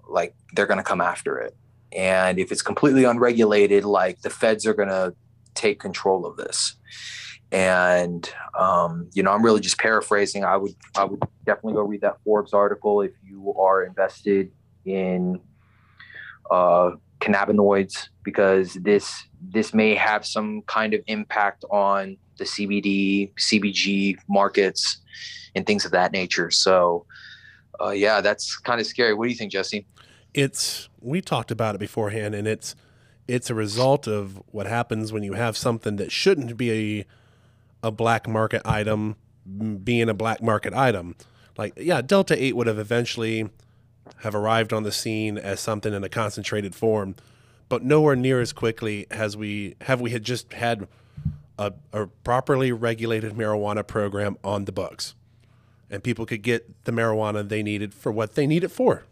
like 0.09 0.35
they're 0.55 0.67
going 0.67 0.79
to 0.79 0.85
come 0.85 1.01
after 1.01 1.39
it. 1.39 1.57
And 1.91 2.39
if 2.39 2.53
it's 2.53 2.63
completely 2.63 3.05
unregulated, 3.05 3.85
like 3.85 4.21
the 4.23 4.31
feds 4.31 4.67
are 4.67 4.75
going 4.75 4.89
to 4.89 5.15
take 5.55 5.81
control 5.81 6.27
of 6.27 6.37
this 6.37 6.77
and 7.51 8.31
um, 8.59 9.09
you 9.15 9.23
know 9.23 9.33
i'm 9.33 9.43
really 9.43 9.61
just 9.61 9.79
paraphrasing 9.79 10.45
i 10.45 10.57
would 10.57 10.75
i 10.97 11.05
would 11.05 11.21
definitely 11.45 11.75
go 11.75 11.83
read 11.83 12.01
that 12.01 12.17
forbes 12.23 12.53
article 12.53 13.01
if 13.01 13.13
you 13.23 13.55
are 13.55 13.85
invested 13.85 14.51
in 14.95 15.41
uh, 16.51 16.93
cannabinoids 17.21 18.09
because 18.23 18.75
this 18.75 19.25
this 19.41 19.75
may 19.75 19.95
have 19.95 20.25
some 20.25 20.63
kind 20.63 20.95
of 20.95 21.01
impact 21.07 21.65
on 21.71 22.17
the 22.39 22.45
cbd 22.45 23.33
cbg 23.35 24.17
markets 24.29 24.99
and 25.55 25.67
things 25.67 25.85
of 25.85 25.91
that 25.91 26.13
nature. 26.13 26.51
So 26.51 27.07
uh, 27.81 27.91
yeah 27.91 28.21
that's 28.21 28.57
kind 28.59 28.81
of 28.81 28.87
scary. 28.87 29.15
What 29.15 29.25
do 29.25 29.31
you 29.31 29.37
think 29.37 29.53
jesse? 29.53 29.87
It's 30.35 30.89
we 31.01 31.21
talked 31.21 31.51
about 31.51 31.75
it 31.75 31.79
beforehand 31.79 32.35
and 32.35 32.47
it's 32.47 32.75
it's 33.27 33.51
a 33.51 33.55
result 33.55 34.07
of 34.07 34.43
what 34.53 34.67
happens 34.67 35.13
when 35.13 35.23
you 35.23 35.35
have 35.35 35.57
something 35.57 35.97
that 35.97 36.13
shouldn't 36.13 36.57
be 36.57 37.01
a 37.01 37.07
a 37.83 37.91
black 37.91 38.29
market 38.29 38.63
item 38.65 39.17
being 39.83 40.09
a 40.09 40.15
black 40.15 40.43
market 40.43 40.75
item. 40.75 41.17
Like, 41.57 41.75
yeah, 41.77 42.03
Delta 42.03 42.41
8 42.43 42.57
would 42.57 42.67
have 42.67 42.79
eventually 42.79 43.49
have 44.19 44.35
arrived 44.35 44.73
on 44.73 44.83
the 44.83 44.93
scene 44.93 45.39
as 45.39 45.61
something 45.61 45.93
in 45.93 46.03
a 46.05 46.09
concentrated 46.09 46.75
form, 46.75 47.17
but 47.69 47.83
nowhere 47.83 48.17
near 48.17 48.41
as 48.41 48.53
quickly 48.53 49.07
as 49.11 49.37
we 49.37 49.77
have 49.83 50.01
we 50.01 50.11
had 50.11 50.25
just 50.25 50.53
had 50.53 50.89
a, 51.59 51.73
a 51.93 52.07
properly 52.07 52.73
regulated 52.73 53.35
marijuana 53.35 53.87
program 53.87 54.39
on 54.43 54.65
the 54.65 54.73
books. 54.73 55.15
And 55.91 56.03
people 56.03 56.27
could 56.27 56.43
get 56.43 56.85
the 56.85 56.93
marijuana 56.93 57.49
they 57.49 57.63
needed 57.63 57.95
for 57.95 58.13
what 58.13 58.35
they 58.35 58.47
need 58.47 58.63
it 58.63 58.71
for. 58.71 59.05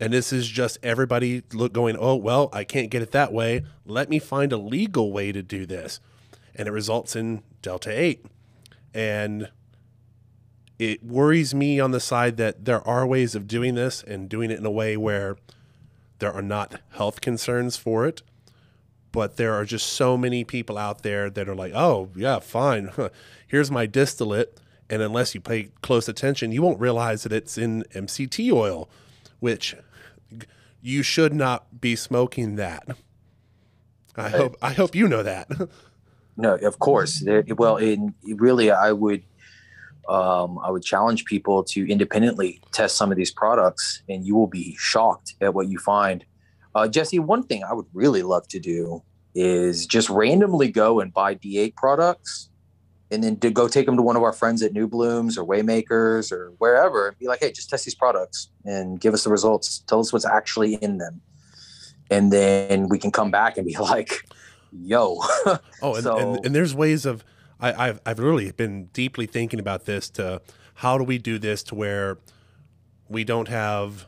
And 0.00 0.12
this 0.12 0.32
is 0.32 0.48
just 0.48 0.78
everybody 0.82 1.42
look 1.52 1.72
going, 1.72 1.96
oh, 1.98 2.16
well, 2.16 2.48
I 2.52 2.64
can't 2.64 2.90
get 2.90 3.02
it 3.02 3.12
that 3.12 3.32
way. 3.32 3.64
Let 3.86 4.10
me 4.10 4.18
find 4.18 4.52
a 4.52 4.56
legal 4.56 5.12
way 5.12 5.30
to 5.30 5.42
do 5.42 5.66
this. 5.66 6.00
And 6.54 6.68
it 6.68 6.72
results 6.72 7.14
in 7.14 7.42
Delta 7.62 7.90
8. 7.90 8.26
And 8.92 9.50
it 10.78 11.04
worries 11.04 11.54
me 11.54 11.80
on 11.80 11.90
the 11.92 12.00
side 12.00 12.36
that 12.38 12.64
there 12.64 12.86
are 12.86 13.06
ways 13.06 13.34
of 13.34 13.46
doing 13.46 13.74
this 13.74 14.02
and 14.02 14.28
doing 14.28 14.50
it 14.50 14.58
in 14.58 14.66
a 14.66 14.70
way 14.70 14.96
where 14.96 15.36
there 16.18 16.32
are 16.32 16.42
not 16.42 16.80
health 16.92 17.20
concerns 17.20 17.76
for 17.76 18.06
it. 18.06 18.22
But 19.12 19.36
there 19.36 19.54
are 19.54 19.64
just 19.64 19.86
so 19.86 20.16
many 20.16 20.42
people 20.42 20.76
out 20.76 21.02
there 21.02 21.30
that 21.30 21.48
are 21.48 21.54
like, 21.54 21.72
oh, 21.72 22.10
yeah, 22.16 22.40
fine. 22.40 22.90
Here's 23.46 23.70
my 23.70 23.86
distillate. 23.86 24.60
And 24.90 25.00
unless 25.00 25.34
you 25.34 25.40
pay 25.40 25.70
close 25.82 26.08
attention, 26.08 26.50
you 26.50 26.62
won't 26.62 26.80
realize 26.80 27.22
that 27.22 27.32
it's 27.32 27.56
in 27.56 27.84
MCT 27.94 28.52
oil 28.52 28.88
which 29.44 29.76
you 30.80 31.02
should 31.02 31.34
not 31.34 31.78
be 31.78 31.94
smoking 31.94 32.56
that. 32.56 32.96
I 34.16 34.30
hope 34.30 34.56
I 34.62 34.72
hope 34.72 34.94
you 34.94 35.06
know 35.06 35.22
that. 35.22 35.50
no, 36.38 36.54
of 36.54 36.78
course. 36.78 37.22
Well, 37.58 37.76
in 37.76 38.14
really, 38.24 38.70
I 38.70 38.92
would 38.92 39.22
um, 40.08 40.58
I 40.58 40.70
would 40.70 40.82
challenge 40.82 41.24
people 41.24 41.64
to 41.64 41.90
independently 41.90 42.60
test 42.72 42.96
some 42.96 43.10
of 43.10 43.16
these 43.16 43.30
products, 43.30 44.02
and 44.08 44.26
you 44.26 44.34
will 44.34 44.46
be 44.46 44.76
shocked 44.78 45.34
at 45.40 45.54
what 45.54 45.68
you 45.68 45.78
find. 45.78 46.24
Uh, 46.74 46.88
Jesse, 46.88 47.18
one 47.18 47.42
thing 47.42 47.62
I 47.64 47.72
would 47.72 47.86
really 47.92 48.22
love 48.22 48.48
to 48.48 48.58
do 48.58 49.02
is 49.34 49.86
just 49.86 50.08
randomly 50.10 50.70
go 50.70 51.00
and 51.00 51.12
buy 51.12 51.34
D8 51.34 51.74
products 51.76 52.50
and 53.10 53.22
then 53.22 53.36
to 53.38 53.50
go 53.50 53.68
take 53.68 53.86
them 53.86 53.96
to 53.96 54.02
one 54.02 54.16
of 54.16 54.22
our 54.22 54.32
friends 54.32 54.62
at 54.62 54.72
New 54.72 54.88
Blooms 54.88 55.36
or 55.38 55.44
Waymakers 55.44 56.32
or 56.32 56.52
wherever 56.58 57.08
and 57.08 57.18
be 57.18 57.28
like, 57.28 57.40
hey, 57.40 57.52
just 57.52 57.70
test 57.70 57.84
these 57.84 57.94
products 57.94 58.48
and 58.64 59.00
give 59.00 59.14
us 59.14 59.24
the 59.24 59.30
results. 59.30 59.84
Tell 59.86 60.00
us 60.00 60.12
what's 60.12 60.26
actually 60.26 60.74
in 60.74 60.98
them. 60.98 61.20
And 62.10 62.32
then 62.32 62.88
we 62.88 62.98
can 62.98 63.10
come 63.10 63.30
back 63.30 63.56
and 63.56 63.66
be 63.66 63.76
like, 63.80 64.28
yo. 64.72 65.18
oh, 65.82 65.94
and, 65.94 66.02
so, 66.02 66.16
and, 66.16 66.46
and, 66.46 66.54
there's 66.54 66.74
ways 66.74 67.06
of, 67.06 67.24
I, 67.64 67.88
I've, 67.88 68.00
I've 68.04 68.18
really 68.18 68.52
been 68.52 68.86
deeply 68.92 69.24
thinking 69.24 69.58
about 69.58 69.86
this 69.86 70.10
to 70.10 70.42
how 70.74 70.98
do 70.98 71.04
we 71.04 71.16
do 71.16 71.38
this 71.38 71.62
to 71.64 71.74
where 71.74 72.18
we 73.08 73.24
don't 73.24 73.48
have 73.48 74.06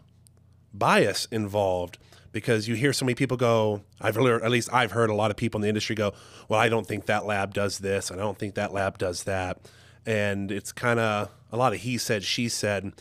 bias 0.75 1.27
involved? 1.31 1.97
Because 2.33 2.69
you 2.69 2.75
hear 2.75 2.93
so 2.93 3.07
many 3.07 3.15
people 3.15 3.39
go 3.39 3.81
i've 3.99 4.15
heard 4.15 4.43
at 4.43 4.51
least 4.51 4.69
i've 4.71 4.93
heard 4.93 5.09
a 5.09 5.15
lot 5.15 5.31
of 5.31 5.39
people 5.39 5.57
in 5.57 5.63
the 5.63 5.69
industry 5.69 5.97
go 5.97 6.13
well 6.51 6.61
i 6.61 6.69
don't 6.69 6.87
think 6.87 7.07
that 7.07 7.25
lab 7.25 7.55
does 7.55 7.79
this 7.79 8.11
and 8.11 8.21
i 8.21 8.23
don't 8.23 8.39
think 8.39 8.55
that 8.57 8.75
lab 8.75 8.99
does 8.99 9.25
that. 9.25 9.59
And 10.05 10.53
it's 10.53 10.71
kind 10.71 11.01
of 11.01 11.31
a 11.51 11.57
lot 11.57 11.73
of 11.73 11.81
he 11.81 11.99
said 11.99 12.23
she 12.25 12.51
said. 12.51 12.93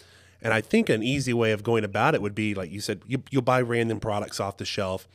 And 0.41 0.53
i 0.53 0.61
think 0.61 0.87
an 0.87 1.03
easy 1.03 1.33
way 1.33 1.51
of 1.51 1.63
going 1.63 1.83
about 1.83 2.15
it 2.15 2.21
would 2.21 2.35
be 2.35 2.55
like 2.55 2.71
you 2.71 2.79
said 2.79 3.01
you, 3.05 3.23
you'll 3.29 3.41
buy 3.41 3.59
random 3.59 3.99
products 3.99 4.39
off 4.39 4.55
the 4.55 4.63
shelf 4.63 5.05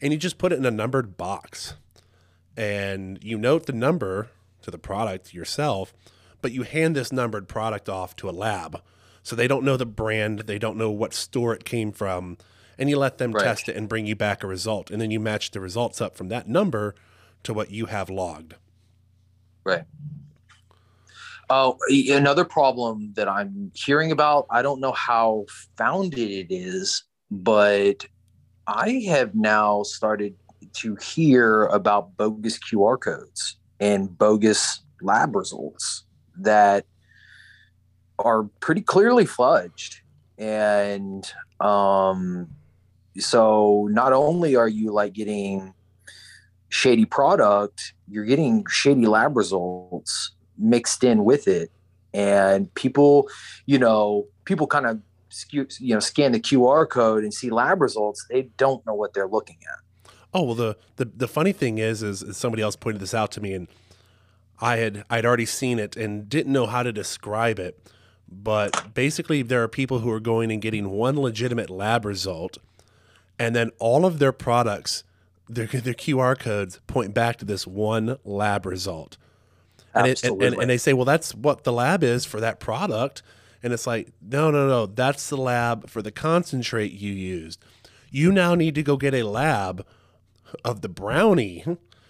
and 0.00 0.14
you 0.14 0.18
just 0.18 0.38
put 0.38 0.50
it 0.50 0.58
in 0.58 0.64
a 0.64 0.70
numbered 0.70 1.18
box 1.18 1.74
and 2.56 3.22
you 3.22 3.36
note 3.38 3.66
the 3.66 3.72
number 3.72 4.30
to 4.62 4.70
the 4.70 4.78
product 4.78 5.34
yourself 5.34 5.92
but 6.44 6.52
you 6.52 6.62
hand 6.62 6.94
this 6.94 7.10
numbered 7.10 7.48
product 7.48 7.88
off 7.88 8.14
to 8.14 8.28
a 8.28 8.30
lab. 8.30 8.82
So 9.22 9.34
they 9.34 9.48
don't 9.48 9.64
know 9.64 9.78
the 9.78 9.86
brand 9.86 10.40
they 10.40 10.58
don't 10.58 10.76
know 10.76 10.90
what 10.90 11.14
store 11.14 11.54
it 11.54 11.64
came 11.64 11.90
from 11.90 12.36
and 12.76 12.90
you 12.90 12.98
let 12.98 13.16
them 13.16 13.32
right. 13.32 13.42
test 13.42 13.66
it 13.70 13.76
and 13.76 13.88
bring 13.88 14.04
you 14.06 14.14
back 14.14 14.44
a 14.44 14.46
result 14.46 14.90
and 14.90 15.00
then 15.00 15.10
you 15.10 15.18
match 15.18 15.52
the 15.52 15.60
results 15.60 16.02
up 16.02 16.18
from 16.18 16.28
that 16.28 16.46
number 16.46 16.94
to 17.44 17.54
what 17.54 17.70
you 17.70 17.86
have 17.86 18.10
logged. 18.10 18.56
Right. 19.64 19.84
Oh 21.48 21.78
another 21.88 22.44
problem 22.44 23.12
that 23.16 23.28
i'm 23.28 23.70
hearing 23.74 24.12
about 24.12 24.46
i 24.50 24.60
don't 24.62 24.80
know 24.80 24.92
how 24.92 25.44
founded 25.76 26.30
it 26.30 26.46
is 26.50 27.04
but 27.30 28.06
i 28.66 29.02
have 29.06 29.34
now 29.34 29.82
started 29.82 30.34
to 30.74 30.96
hear 30.96 31.66
about 31.66 32.16
bogus 32.16 32.58
qr 32.58 33.00
codes 33.00 33.56
and 33.80 34.16
bogus 34.16 34.80
lab 35.00 35.34
results 35.34 36.04
that 36.36 36.86
are 38.18 38.44
pretty 38.60 38.80
clearly 38.80 39.24
fudged 39.24 39.96
and 40.38 41.32
um 41.60 42.48
so 43.18 43.88
not 43.90 44.12
only 44.12 44.56
are 44.56 44.68
you 44.68 44.92
like 44.92 45.12
getting 45.12 45.74
shady 46.74 47.04
product, 47.04 47.94
you're 48.08 48.24
getting 48.24 48.66
shady 48.68 49.06
lab 49.06 49.36
results 49.36 50.32
mixed 50.58 51.04
in 51.04 51.24
with 51.24 51.46
it. 51.46 51.70
And 52.12 52.72
people, 52.74 53.28
you 53.66 53.78
know, 53.78 54.26
people 54.44 54.66
kind 54.66 54.86
of 54.86 55.00
you 55.50 55.94
know 55.94 56.00
scan 56.00 56.32
the 56.32 56.40
QR 56.40 56.88
code 56.88 57.24
and 57.24 57.32
see 57.32 57.50
lab 57.50 57.80
results. 57.80 58.26
They 58.28 58.42
don't 58.56 58.84
know 58.86 58.94
what 58.94 59.14
they're 59.14 59.28
looking 59.28 59.58
at. 59.62 59.78
Oh 60.34 60.42
well, 60.42 60.54
the 60.54 60.76
the, 60.96 61.04
the 61.04 61.28
funny 61.28 61.52
thing 61.52 61.78
is, 61.78 62.02
is, 62.02 62.22
is 62.22 62.36
somebody 62.36 62.62
else 62.62 62.76
pointed 62.76 63.00
this 63.00 63.14
out 63.14 63.30
to 63.32 63.40
me, 63.40 63.54
and 63.54 63.68
I 64.60 64.76
had 64.76 65.04
I'd 65.08 65.24
already 65.24 65.46
seen 65.46 65.78
it 65.78 65.96
and 65.96 66.28
didn't 66.28 66.52
know 66.52 66.66
how 66.66 66.82
to 66.82 66.92
describe 66.92 67.58
it. 67.58 67.78
But 68.28 68.94
basically, 68.94 69.42
there 69.42 69.62
are 69.62 69.68
people 69.68 70.00
who 70.00 70.10
are 70.10 70.20
going 70.20 70.50
and 70.50 70.60
getting 70.60 70.90
one 70.90 71.20
legitimate 71.20 71.70
lab 71.70 72.04
result, 72.04 72.58
and 73.38 73.54
then 73.54 73.70
all 73.78 74.04
of 74.04 74.18
their 74.18 74.32
products, 74.32 75.04
their 75.48 75.66
their 75.66 75.94
QR 75.94 76.38
codes 76.38 76.80
point 76.88 77.14
back 77.14 77.36
to 77.36 77.44
this 77.44 77.66
one 77.66 78.18
lab 78.24 78.66
result. 78.66 79.16
And, 79.94 80.08
it, 80.08 80.24
and, 80.24 80.42
and, 80.42 80.54
and 80.56 80.68
they 80.68 80.76
say, 80.76 80.92
well, 80.92 81.04
that's 81.04 81.34
what 81.36 81.62
the 81.62 81.72
lab 81.72 82.02
is 82.02 82.24
for 82.24 82.40
that 82.40 82.58
product. 82.58 83.22
And 83.62 83.72
it's 83.72 83.86
like, 83.86 84.08
no, 84.20 84.50
no, 84.50 84.66
no, 84.66 84.86
that's 84.86 85.28
the 85.28 85.36
lab 85.36 85.88
for 85.88 86.02
the 86.02 86.10
concentrate 86.10 86.92
you 86.92 87.12
used. 87.12 87.62
You 88.10 88.32
now 88.32 88.56
need 88.56 88.74
to 88.74 88.82
go 88.82 88.96
get 88.96 89.14
a 89.14 89.22
lab 89.22 89.86
of 90.64 90.80
the 90.80 90.88
brownie 90.88 91.64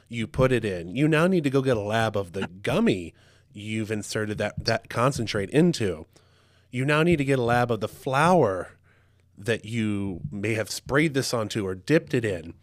you 0.08 0.26
put 0.26 0.52
it 0.52 0.64
in. 0.64 0.94
You 0.94 1.08
now 1.08 1.26
need 1.26 1.44
to 1.44 1.50
go 1.50 1.62
get 1.62 1.76
a 1.76 1.80
lab 1.80 2.16
of 2.16 2.32
the 2.32 2.48
gummy 2.62 3.14
you've 3.52 3.90
inserted 3.90 4.38
that, 4.38 4.64
that 4.64 4.88
concentrate 4.88 5.50
into. 5.50 6.06
You 6.70 6.84
now 6.84 7.02
need 7.02 7.16
to 7.16 7.24
get 7.24 7.38
a 7.38 7.42
lab 7.42 7.70
of 7.70 7.80
the 7.80 7.88
flour 7.88 8.72
that 9.38 9.64
you 9.64 10.20
may 10.30 10.54
have 10.54 10.70
sprayed 10.70 11.14
this 11.14 11.32
onto 11.32 11.66
or 11.66 11.74
dipped 11.74 12.14
it 12.14 12.24
in. 12.24 12.54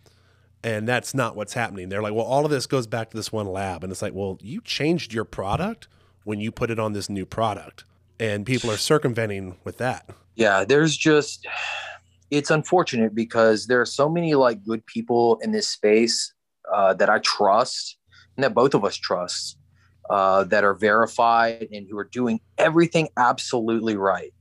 And 0.64 0.88
that's 0.88 1.14
not 1.14 1.36
what's 1.36 1.54
happening. 1.54 1.90
They're 1.90 2.04
like, 2.04 2.14
well, 2.14 2.26
all 2.26 2.46
of 2.46 2.52
this 2.52 2.68
goes 2.68 2.88
back 2.88 3.10
to 3.12 3.18
this 3.18 3.32
one 3.32 3.48
lab. 3.48 3.84
And 3.84 3.92
it's 3.92 4.02
like, 4.02 4.14
well, 4.14 4.38
you 4.42 4.62
changed 4.62 5.14
your 5.14 5.26
product 5.26 5.88
when 6.24 6.40
you 6.40 6.52
put 6.52 6.70
it 6.70 6.80
on 6.80 6.94
this 6.94 7.10
new 7.10 7.26
product. 7.26 7.84
And 8.20 8.46
people 8.46 8.70
are 8.70 8.78
circumventing 8.78 9.58
with 9.64 9.80
that. 9.80 10.10
Yeah, 10.36 10.64
there's 10.64 10.96
just, 10.96 11.48
it's 12.32 12.50
unfortunate 12.50 13.14
because 13.14 13.68
there 13.68 13.82
are 13.82 13.86
so 13.86 14.10
many 14.10 14.34
like 14.34 14.64
good 14.64 14.86
people 14.86 15.38
in 15.44 15.52
this 15.52 15.68
space 15.68 16.34
uh, 16.74 16.94
that 16.96 17.10
I 17.10 17.20
trust 17.20 17.98
and 18.36 18.44
that 18.44 18.54
both 18.54 18.74
of 18.74 18.86
us 18.86 18.96
trust 18.96 19.58
uh, 20.10 20.46
that 20.46 20.64
are 20.64 20.74
verified 20.74 21.68
and 21.72 21.86
who 21.90 21.98
are 21.98 22.10
doing 22.12 22.40
everything 22.58 23.10
absolutely 23.18 23.98
right. 23.98 24.34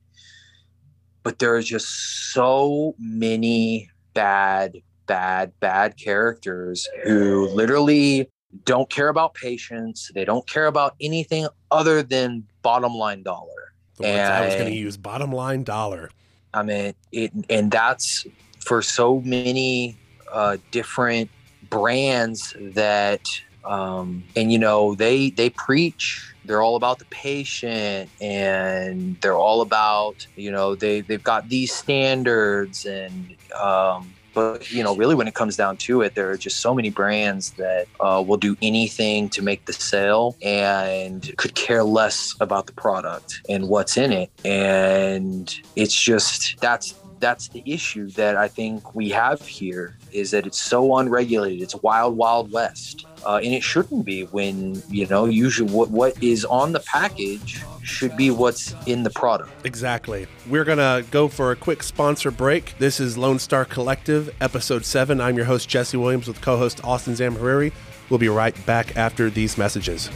But 1.23 1.39
there 1.39 1.57
is 1.57 1.67
just 1.67 2.33
so 2.33 2.95
many 2.99 3.91
bad, 4.15 4.77
bad, 5.07 5.53
bad 5.61 5.97
characters 5.99 6.89
who 7.05 7.49
literally 7.49 8.31
don't 8.65 8.89
care 8.89 9.09
about 9.09 9.35
patients. 9.35 10.11
They 10.15 10.25
don't 10.25 10.49
care 10.49 10.67
about 10.67 10.95
anything 11.01 11.47
other 11.71 12.03
than 12.03 12.45
bottom 12.63 12.95
line 12.95 13.23
dollar. 13.23 13.75
The 13.97 14.05
words 14.05 14.13
and, 14.13 14.33
I 14.33 14.45
was 14.47 14.55
going 14.55 14.71
to 14.71 14.77
use 14.77 14.97
bottom 14.97 15.33
line 15.33 15.63
dollar. 15.63 16.11
I 16.53 16.63
mean, 16.63 16.95
it, 17.13 17.33
and 17.49 17.71
that's 17.71 18.27
for 18.61 18.83
so 18.83 19.21
many 19.21 19.97
uh, 20.33 20.57
different 20.71 21.31
brands 21.69 22.55
that 22.59 23.23
um, 23.65 24.25
and 24.37 24.53
you 24.53 24.59
know 24.59 24.95
they 24.95 25.31
they 25.31 25.51
preach 25.51 26.35
they're 26.45 26.63
all 26.63 26.77
about 26.77 26.99
the 26.99 27.05
patient 27.07 28.09
and 28.21 29.21
they're 29.21 29.37
all 29.37 29.61
about 29.61 30.27
you 30.37 30.51
know 30.51 30.75
they 30.75 31.03
they've 31.03 31.23
got 31.23 31.49
these 31.49 31.73
standards 31.73 32.87
and 32.87 33.37
um, 33.55 34.13
but 34.35 34.71
you 34.71 34.83
know 34.83 34.95
really 34.97 35.15
when 35.15 35.29
it 35.29 35.35
comes 35.35 35.57
down 35.57 35.77
to 35.77 36.03
it 36.03 36.15
there 36.15 36.31
are 36.31 36.37
just 36.37 36.61
so 36.61 36.75
many 36.75 36.91
brands 36.91 37.51
that 37.53 37.87
uh, 38.01 38.23
will 38.27 38.37
do 38.37 38.57
anything 38.63 39.29
to 39.29 39.43
make 39.43 39.65
the 39.67 39.73
sale 39.73 40.37
and 40.43 41.33
could 41.37 41.55
care 41.55 41.85
less 41.85 42.35
about 42.41 42.67
the 42.67 42.73
product 42.73 43.41
and 43.49 43.69
what's 43.69 43.97
in 43.97 44.13
it. 44.13 44.31
And 44.45 45.55
it's 45.77 45.95
just 45.95 46.61
that's 46.61 46.95
that's 47.21 47.49
the 47.49 47.63
issue 47.67 48.09
that 48.11 48.37
I 48.37 48.49
think 48.49 48.95
we 48.95 49.11
have 49.11 49.41
here 49.43 49.97
is 50.13 50.31
that 50.33 50.47
it's 50.47 50.61
so 50.61 50.97
unregulated. 50.97 51.63
It's 51.63 51.75
wild, 51.77 52.17
wild 52.17 52.51
west, 52.51 53.07
uh, 53.25 53.37
and 53.37 53.55
it 53.55 53.63
shouldn't 53.63 54.05
be. 54.05 54.25
When 54.25 54.83
you 54.89 55.07
know, 55.07 55.27
usually 55.27 55.71
what 55.71 55.91
what 55.91 56.21
is 56.23 56.45
on 56.45 56.73
the 56.73 56.81
package 56.81 57.63
should 57.83 58.17
be 58.17 58.31
what's 58.31 58.75
in 58.87 59.03
the 59.03 59.11
product. 59.11 59.51
Exactly. 59.65 60.27
We're 60.49 60.65
gonna 60.65 61.05
go 61.11 61.29
for 61.29 61.53
a 61.53 61.57
quick 61.57 61.83
sponsor 61.83 62.31
break. 62.31 62.77
This 62.79 62.99
is 62.99 63.17
Lone 63.17 63.39
Star 63.39 63.65
Collective, 63.65 64.35
episode 64.41 64.85
seven. 64.85 65.21
I'm 65.21 65.37
your 65.37 65.47
host 65.47 65.69
Jesse 65.69 65.97
Williams 65.97 66.27
with 66.27 66.41
co-host 66.41 66.83
Austin 66.85 67.15
Zamhariri. 67.15 67.73
We'll 68.09 68.19
be 68.19 68.29
right 68.29 68.55
back 68.67 68.97
after 68.97 69.31
these 69.31 69.57
messages. 69.57 70.11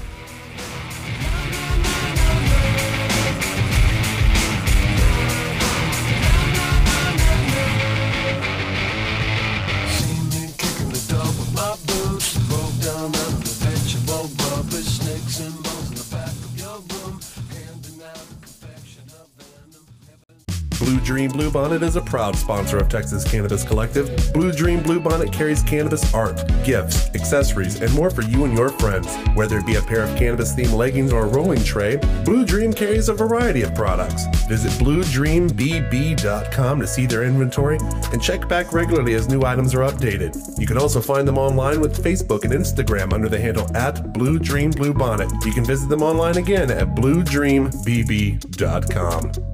Blue 21.05 21.19
Dream 21.19 21.33
Bluebonnet 21.33 21.83
is 21.83 21.97
a 21.97 22.01
proud 22.01 22.35
sponsor 22.35 22.79
of 22.79 22.88
Texas 22.88 23.31
Cannabis 23.31 23.62
Collective. 23.62 24.33
Blue 24.33 24.53
Dream 24.53 24.81
Bluebonnet 24.81 25.31
carries 25.31 25.62
cannabis 25.62 26.14
art, 26.14 26.43
gifts, 26.64 27.14
accessories, 27.14 27.83
and 27.83 27.93
more 27.93 28.09
for 28.09 28.23
you 28.23 28.47
and 28.47 28.57
your 28.57 28.71
friends. 28.71 29.14
Whether 29.35 29.59
it 29.59 29.67
be 29.67 29.75
a 29.75 29.83
pair 29.83 30.01
of 30.01 30.17
cannabis 30.17 30.55
themed 30.55 30.73
leggings 30.73 31.12
or 31.12 31.27
a 31.27 31.29
rolling 31.29 31.62
tray, 31.62 31.97
Blue 32.25 32.47
Dream 32.47 32.73
carries 32.73 33.11
a 33.11 33.14
variety 33.14 33.61
of 33.61 33.75
products. 33.75 34.25
Visit 34.49 34.73
bluedreambb.com 34.83 36.81
to 36.81 36.87
see 36.87 37.05
their 37.05 37.25
inventory 37.25 37.77
and 38.12 38.23
check 38.23 38.49
back 38.49 38.73
regularly 38.73 39.12
as 39.12 39.29
new 39.29 39.45
items 39.45 39.75
are 39.75 39.81
updated. 39.81 40.59
You 40.59 40.67
can 40.67 40.79
also 40.79 41.03
find 41.03 41.29
them 41.29 41.37
online 41.37 41.83
with 41.83 42.03
Facebook 42.03 42.45
and 42.45 42.53
Instagram 42.55 43.12
under 43.12 43.29
the 43.29 43.38
handle 43.38 43.71
at 43.77 44.14
Blue 44.14 44.38
Dream 44.38 44.73
Bluebonnet. 44.73 45.45
You 45.45 45.53
can 45.53 45.67
visit 45.67 45.90
them 45.90 46.03
online 46.03 46.38
again 46.38 46.71
at 46.71 46.95
bluedreambb.com. 46.95 49.54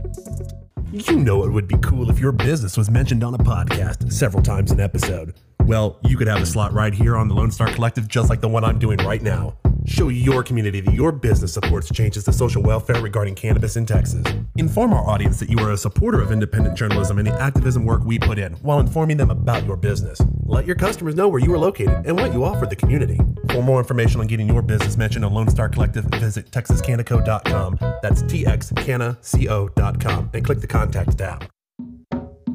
You 0.93 1.15
know 1.15 1.45
it 1.45 1.51
would 1.53 1.69
be 1.69 1.77
cool 1.79 2.11
if 2.11 2.19
your 2.19 2.33
business 2.33 2.77
was 2.77 2.91
mentioned 2.91 3.23
on 3.23 3.33
a 3.33 3.39
podcast 3.39 4.13
several 4.13 4.43
times 4.43 4.73
an 4.73 4.81
episode. 4.81 5.35
Well, 5.61 6.01
you 6.03 6.17
could 6.17 6.27
have 6.27 6.43
a 6.43 6.47
slot 6.47 6.73
right 6.73 6.93
here 6.93 7.17
on 7.17 7.29
the 7.29 7.35
Lone 7.35 7.53
Star 7.53 7.73
Collective, 7.73 8.09
just 8.09 8.29
like 8.29 8.41
the 8.41 8.49
one 8.49 8.65
I'm 8.65 8.81
doing 8.81 8.99
right 8.99 9.23
now. 9.23 9.57
Show 9.87 10.09
your 10.09 10.43
community 10.43 10.81
that 10.81 10.95
your 10.95 11.13
business 11.13 11.53
supports 11.53 11.91
changes 11.91 12.25
to 12.25 12.33
social 12.33 12.63
welfare 12.63 13.01
regarding 13.01 13.35
cannabis 13.35 13.77
in 13.77 13.87
Texas. 13.87 14.25
Inform 14.57 14.93
our 14.93 15.09
audience 15.09 15.41
that 15.41 15.51
you 15.51 15.59
are 15.59 15.73
a 15.73 15.77
supporter 15.77 16.21
of 16.21 16.33
independent 16.33 16.77
journalism 16.77 17.19
and 17.19 17.27
the 17.27 17.41
activism 17.41 17.85
work 17.85 18.05
we 18.05 18.19
put 18.19 18.39
in 18.39 18.53
while 18.55 18.81
informing 18.81 19.17
them 19.17 19.31
about 19.31 19.65
your 19.65 19.77
business. 19.77 20.21
Let 20.45 20.67
your 20.67 20.77
customers 20.77 21.15
know 21.15 21.29
where 21.29 21.41
you 21.41 21.53
are 21.55 21.59
located 21.59 22.07
and 22.07 22.17
what 22.17 22.33
you 22.33 22.45
offer 22.45 22.67
the 22.67 22.77
community. 22.77 23.19
For 23.51 23.63
more 23.63 23.79
information 23.79 24.21
on 24.21 24.27
getting 24.27 24.49
your 24.49 24.63
business 24.63 24.97
mentioned 24.97 25.25
on 25.25 25.33
Lone 25.33 25.49
Star 25.49 25.69
Collective, 25.69 26.05
visit 26.05 26.51
texascannaco.com. 26.51 27.79
That's 28.03 28.23
txcannaco.com 28.23 30.31
and 30.35 30.45
click 30.45 30.61
the 30.61 30.67
contact 30.67 31.19
tab. 31.19 31.49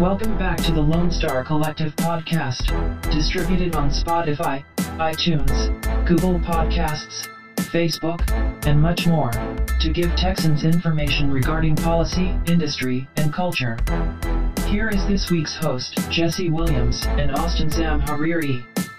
Welcome 0.00 0.36
back 0.36 0.56
to 0.64 0.72
the 0.72 0.80
Lone 0.80 1.08
Star 1.12 1.44
Collective 1.44 1.94
podcast, 1.94 2.66
distributed 3.12 3.76
on 3.76 3.90
Spotify, 3.90 4.64
iTunes, 4.98 5.70
Google 6.04 6.40
Podcasts, 6.40 7.28
Facebook, 7.54 8.28
and 8.66 8.82
much 8.82 9.06
more, 9.06 9.30
to 9.78 9.92
give 9.92 10.10
Texans 10.16 10.64
information 10.64 11.30
regarding 11.30 11.76
policy, 11.76 12.36
industry, 12.46 13.08
and 13.14 13.32
culture. 13.32 13.78
Here 14.66 14.88
is 14.88 15.06
this 15.06 15.30
week's 15.30 15.54
host, 15.54 15.96
Jesse 16.10 16.50
Williams 16.50 17.06
and 17.06 17.30
Austin 17.30 17.70
Zamhariri. 17.70 18.64
with 18.74 18.93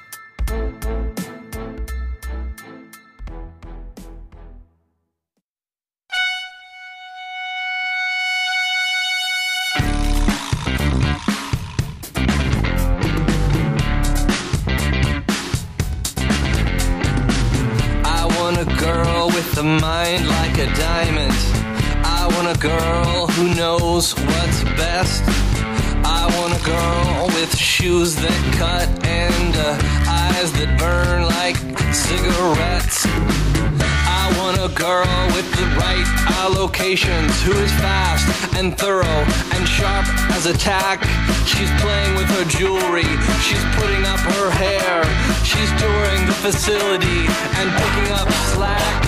like 31.45 31.57
cigarettes. 31.93 33.05
I 33.05 34.33
want 34.39 34.57
a 34.57 34.73
girl 34.73 35.05
with 35.35 35.47
the 35.53 35.67
right 35.77 36.07
allocations 36.41 37.39
who 37.43 37.51
is 37.51 37.71
fast 37.73 38.55
and 38.55 38.75
thorough 38.75 39.05
and 39.53 39.67
sharp 39.67 40.07
as 40.31 40.47
a 40.47 40.57
tack. 40.57 41.03
She's 41.45 41.69
playing 41.81 42.15
with 42.15 42.25
her 42.29 42.45
jewelry, 42.45 43.05
she's 43.45 43.63
putting 43.75 44.03
up 44.05 44.19
her 44.21 44.49
hair, 44.49 45.03
she's 45.45 45.69
touring 45.79 46.25
the 46.25 46.33
facility 46.33 47.27
and 47.61 47.69
picking 47.77 48.11
up 48.11 48.27
slack. 48.55 49.03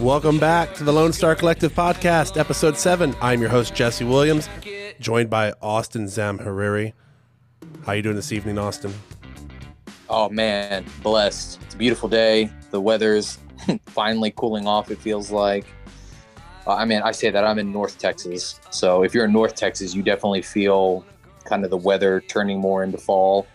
Welcome 0.00 0.40
back 0.40 0.74
to 0.74 0.82
the 0.82 0.92
Lone 0.92 1.12
Star 1.12 1.36
Collective 1.36 1.72
Podcast, 1.74 2.36
Episode 2.36 2.76
7. 2.76 3.14
I'm 3.20 3.40
your 3.40 3.50
host, 3.50 3.72
Jesse 3.72 4.04
Williams, 4.04 4.48
joined 4.98 5.30
by 5.30 5.52
Austin 5.62 6.06
Zamhariri. 6.06 6.92
How 7.86 7.92
you 7.92 8.02
doing 8.02 8.16
this 8.16 8.32
evening, 8.32 8.58
Austin? 8.58 8.94
Oh 10.08 10.28
man, 10.28 10.84
blessed. 11.02 11.60
It's 11.62 11.74
a 11.74 11.78
beautiful 11.78 12.08
day. 12.08 12.50
The 12.70 12.80
weather's 12.80 13.38
finally 13.86 14.32
cooling 14.36 14.66
off, 14.66 14.90
it 14.90 14.98
feels 14.98 15.30
like. 15.30 15.66
Uh, 16.66 16.74
I 16.74 16.84
mean, 16.84 17.02
I 17.02 17.12
say 17.12 17.30
that 17.30 17.44
I'm 17.44 17.58
in 17.58 17.72
North 17.72 17.98
Texas. 17.98 18.60
So 18.70 19.02
if 19.02 19.14
you're 19.14 19.24
in 19.24 19.32
North 19.32 19.54
Texas, 19.54 19.94
you 19.94 20.02
definitely 20.02 20.42
feel 20.42 21.04
kind 21.44 21.64
of 21.64 21.70
the 21.70 21.76
weather 21.76 22.20
turning 22.20 22.60
more 22.60 22.84
into 22.84 22.98
fall. 22.98 23.46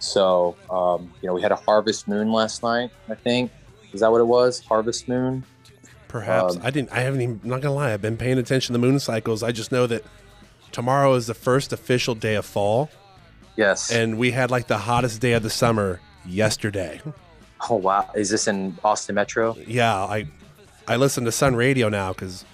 So, 0.00 0.56
um, 0.70 1.12
you 1.22 1.28
know, 1.28 1.34
we 1.34 1.42
had 1.42 1.52
a 1.52 1.56
harvest 1.56 2.08
moon 2.08 2.32
last 2.32 2.62
night, 2.62 2.90
I 3.08 3.14
think. 3.14 3.50
Is 3.92 4.00
that 4.00 4.10
what 4.10 4.20
it 4.20 4.26
was? 4.26 4.60
Harvest 4.60 5.08
moon? 5.08 5.44
Perhaps. 6.08 6.56
Um, 6.56 6.62
I 6.64 6.70
didn't, 6.70 6.92
I 6.92 7.00
haven't 7.00 7.20
even, 7.20 7.40
I'm 7.42 7.50
not 7.50 7.60
going 7.60 7.72
to 7.72 7.76
lie, 7.76 7.92
I've 7.92 8.02
been 8.02 8.16
paying 8.16 8.38
attention 8.38 8.74
to 8.74 8.80
the 8.80 8.86
moon 8.86 8.98
cycles. 8.98 9.42
I 9.42 9.52
just 9.52 9.72
know 9.72 9.86
that 9.86 10.04
tomorrow 10.72 11.14
is 11.14 11.26
the 11.26 11.34
first 11.34 11.72
official 11.72 12.14
day 12.14 12.34
of 12.34 12.46
fall, 12.46 12.90
Yes. 13.58 13.90
and 13.90 14.18
we 14.18 14.30
had 14.30 14.52
like 14.52 14.68
the 14.68 14.78
hottest 14.78 15.20
day 15.20 15.32
of 15.32 15.42
the 15.42 15.50
summer 15.50 16.00
yesterday. 16.24 17.00
oh, 17.68 17.74
wow. 17.74 18.08
Is 18.14 18.30
this 18.30 18.46
in 18.46 18.78
Austin 18.84 19.16
Metro? 19.16 19.56
yeah, 19.66 19.96
I 19.96 20.26
I 20.86 20.94
listen 20.96 21.24
to 21.24 21.32
Sun 21.32 21.56
Radio 21.56 21.88
now 21.88 22.12
because 22.12 22.44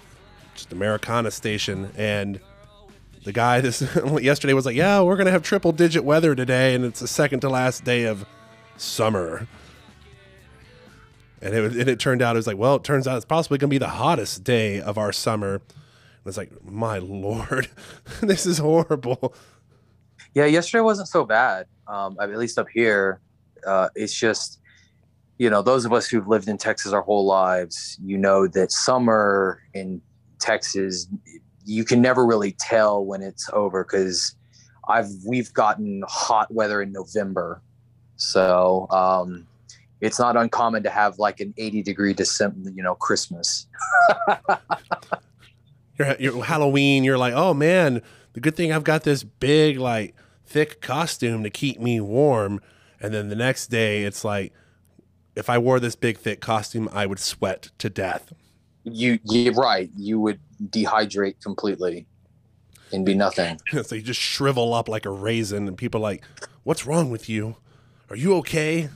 just 0.55 0.73
Americana 0.73 1.29
station, 1.29 1.91
and 1.95 2.39
the 3.23 3.31
guy 3.31 3.61
this 3.61 3.81
yesterday 4.19 4.53
was 4.53 4.65
like, 4.65 4.75
"Yeah, 4.75 5.01
we're 5.01 5.15
gonna 5.15 5.29
have 5.31 5.43
triple 5.43 5.71
digit 5.71 6.03
weather 6.03 6.33
today, 6.33 6.73
and 6.73 6.83
it's 6.83 7.01
the 7.01 7.07
second 7.07 7.41
to 7.41 7.49
last 7.49 7.83
day 7.83 8.05
of 8.05 8.25
summer." 8.77 9.47
And 11.41 11.53
it, 11.53 11.75
and 11.75 11.87
it 11.87 11.99
turned 11.99 12.23
out 12.23 12.35
it 12.35 12.39
was 12.39 12.47
like, 12.47 12.57
well, 12.57 12.77
it 12.77 12.83
turns 12.83 13.07
out 13.07 13.17
it's 13.17 13.25
possibly 13.25 13.59
gonna 13.59 13.69
be 13.69 13.77
the 13.77 13.89
hottest 13.89 14.43
day 14.43 14.81
of 14.81 14.97
our 14.97 15.11
summer. 15.13 15.55
And 15.55 16.25
it's 16.25 16.37
like, 16.37 16.49
my 16.65 16.97
lord, 17.25 17.67
this 18.21 18.47
is 18.47 18.57
horrible. 18.57 19.35
Yeah, 20.35 20.45
yesterday 20.45 20.81
wasn't 20.81 21.07
so 21.07 21.25
bad. 21.25 21.65
Um, 21.87 22.17
at 22.21 22.29
least 22.37 22.59
up 22.59 22.67
here, 22.71 23.21
uh, 23.65 23.87
it's 23.95 24.13
just, 24.13 24.59
you 25.37 25.49
know, 25.49 25.61
those 25.61 25.85
of 25.85 25.93
us 25.93 26.07
who've 26.07 26.27
lived 26.27 26.49
in 26.49 26.57
Texas 26.57 26.91
our 26.91 27.01
whole 27.01 27.25
lives, 27.25 27.97
you 28.03 28.17
know 28.17 28.45
that 28.47 28.71
summer 28.71 29.61
in 29.73 30.01
Texas, 30.39 31.07
you 31.65 31.85
can 31.85 32.01
never 32.01 32.25
really 32.25 32.51
tell 32.59 33.05
when 33.05 33.21
it's 33.21 33.49
over 33.53 33.85
because 33.85 34.35
I've 34.89 35.07
we've 35.25 35.53
gotten 35.53 36.03
hot 36.05 36.53
weather 36.53 36.81
in 36.81 36.91
November, 36.91 37.61
so 38.17 38.87
um, 38.91 39.47
it's 40.01 40.19
not 40.19 40.35
uncommon 40.35 40.83
to 40.83 40.89
have 40.89 41.17
like 41.17 41.39
an 41.39 41.53
80 41.57 41.81
degree 41.81 42.13
December, 42.13 42.69
you 42.71 42.83
know, 42.83 42.95
Christmas. 42.95 43.67
you're, 45.97 46.15
you're 46.19 46.43
Halloween, 46.43 47.05
you're 47.05 47.17
like, 47.17 47.33
oh 47.33 47.53
man, 47.53 48.01
the 48.33 48.41
good 48.41 48.55
thing 48.55 48.73
I've 48.73 48.83
got 48.83 49.03
this 49.03 49.23
big, 49.23 49.79
like, 49.79 50.13
thick 50.45 50.81
costume 50.81 51.43
to 51.43 51.49
keep 51.49 51.79
me 51.79 51.99
warm. 51.99 52.61
And 52.99 53.13
then 53.13 53.29
the 53.29 53.35
next 53.35 53.67
day, 53.67 54.03
it's 54.03 54.23
like, 54.23 54.53
if 55.35 55.49
I 55.49 55.57
wore 55.57 55.79
this 55.79 55.95
big, 55.95 56.17
thick 56.17 56.39
costume, 56.39 56.89
I 56.93 57.05
would 57.05 57.19
sweat 57.19 57.69
to 57.79 57.89
death. 57.89 58.33
You, 58.83 59.19
you're 59.23 59.53
right. 59.53 59.89
You 59.97 60.19
would 60.19 60.39
dehydrate 60.69 61.41
completely 61.43 62.05
and 62.93 63.05
be 63.05 63.13
nothing. 63.13 63.59
so 63.83 63.95
you 63.95 64.01
just 64.01 64.21
shrivel 64.21 64.73
up 64.73 64.87
like 64.87 65.05
a 65.05 65.09
raisin, 65.09 65.67
and 65.67 65.77
people 65.77 65.99
are 65.99 66.03
like, 66.03 66.23
what's 66.63 66.85
wrong 66.85 67.09
with 67.09 67.27
you? 67.27 67.57
Are 68.09 68.15
you 68.15 68.35
okay? 68.37 68.89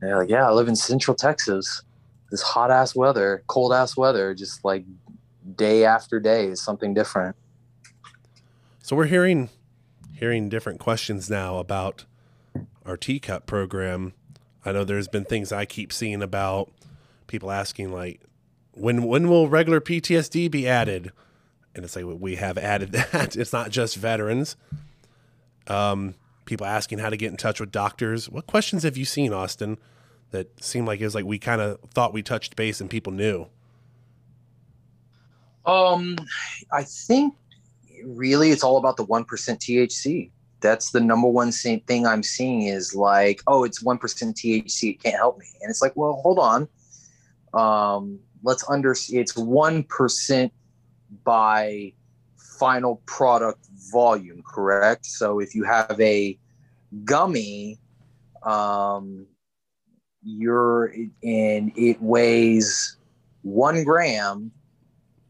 They're 0.00 0.18
like, 0.18 0.28
yeah, 0.28 0.46
I 0.46 0.52
live 0.52 0.68
in 0.68 0.76
Central 0.76 1.14
Texas. 1.14 1.82
This 2.30 2.42
hot 2.42 2.70
ass 2.70 2.94
weather, 2.94 3.42
cold 3.46 3.72
ass 3.72 3.96
weather, 3.96 4.34
just 4.34 4.64
like 4.64 4.84
day 5.56 5.84
after 5.84 6.20
day 6.20 6.46
is 6.46 6.62
something 6.62 6.94
different. 6.94 7.36
So 8.82 8.96
we're 8.96 9.06
hearing 9.06 9.48
hearing 10.22 10.48
different 10.48 10.78
questions 10.78 11.28
now 11.28 11.58
about 11.58 12.04
our 12.86 12.96
TCUP 12.96 13.44
program. 13.44 14.12
I 14.64 14.70
know 14.70 14.84
there's 14.84 15.08
been 15.08 15.24
things 15.24 15.50
I 15.50 15.64
keep 15.64 15.92
seeing 15.92 16.22
about 16.22 16.70
people 17.26 17.50
asking 17.50 17.90
like 17.90 18.20
when 18.70 19.02
when 19.02 19.28
will 19.28 19.48
regular 19.48 19.80
PTSD 19.80 20.48
be 20.48 20.68
added? 20.68 21.10
And 21.74 21.84
it's 21.84 21.96
like 21.96 22.04
we 22.06 22.36
have 22.36 22.56
added 22.56 22.92
that. 23.12 23.34
It's 23.34 23.52
not 23.52 23.70
just 23.70 23.96
veterans. 23.96 24.54
Um, 25.66 26.14
people 26.44 26.66
asking 26.66 26.98
how 26.98 27.10
to 27.10 27.16
get 27.16 27.32
in 27.32 27.36
touch 27.36 27.58
with 27.58 27.72
doctors. 27.72 28.30
What 28.30 28.46
questions 28.46 28.84
have 28.84 28.96
you 28.96 29.04
seen, 29.04 29.32
Austin, 29.32 29.76
that 30.30 30.62
seemed 30.62 30.86
like 30.86 31.00
it 31.00 31.04
was 31.04 31.16
like 31.16 31.24
we 31.24 31.40
kind 31.40 31.60
of 31.60 31.80
thought 31.94 32.12
we 32.12 32.22
touched 32.22 32.54
base 32.54 32.80
and 32.80 32.88
people 32.88 33.12
knew? 33.12 33.48
Um, 35.66 36.16
I 36.72 36.84
think 36.84 37.34
really 38.04 38.50
it's 38.50 38.62
all 38.62 38.76
about 38.76 38.96
the 38.96 39.06
1% 39.06 39.26
THC. 39.26 40.30
That's 40.60 40.90
the 40.90 41.00
number 41.00 41.28
one 41.28 41.50
thing 41.50 42.06
I'm 42.06 42.22
seeing 42.22 42.62
is 42.62 42.94
like, 42.94 43.42
oh, 43.46 43.64
it's 43.64 43.82
1% 43.82 43.98
THC. 43.98 44.90
It 44.90 45.02
can't 45.02 45.16
help 45.16 45.38
me. 45.38 45.46
And 45.60 45.70
it's 45.70 45.82
like, 45.82 45.96
well, 45.96 46.20
hold 46.22 46.38
on. 46.38 46.68
Um, 47.52 48.20
let's 48.42 48.64
under, 48.70 48.92
it's 48.92 49.32
1% 49.32 50.50
by 51.24 51.92
final 52.36 53.02
product 53.06 53.66
volume, 53.92 54.42
correct? 54.42 55.04
So 55.06 55.40
if 55.40 55.54
you 55.54 55.64
have 55.64 56.00
a 56.00 56.38
gummy, 57.04 57.78
um, 58.44 59.26
you're, 60.22 60.94
and 61.24 61.72
it 61.76 62.00
weighs 62.00 62.96
one 63.42 63.82
gram, 63.82 64.52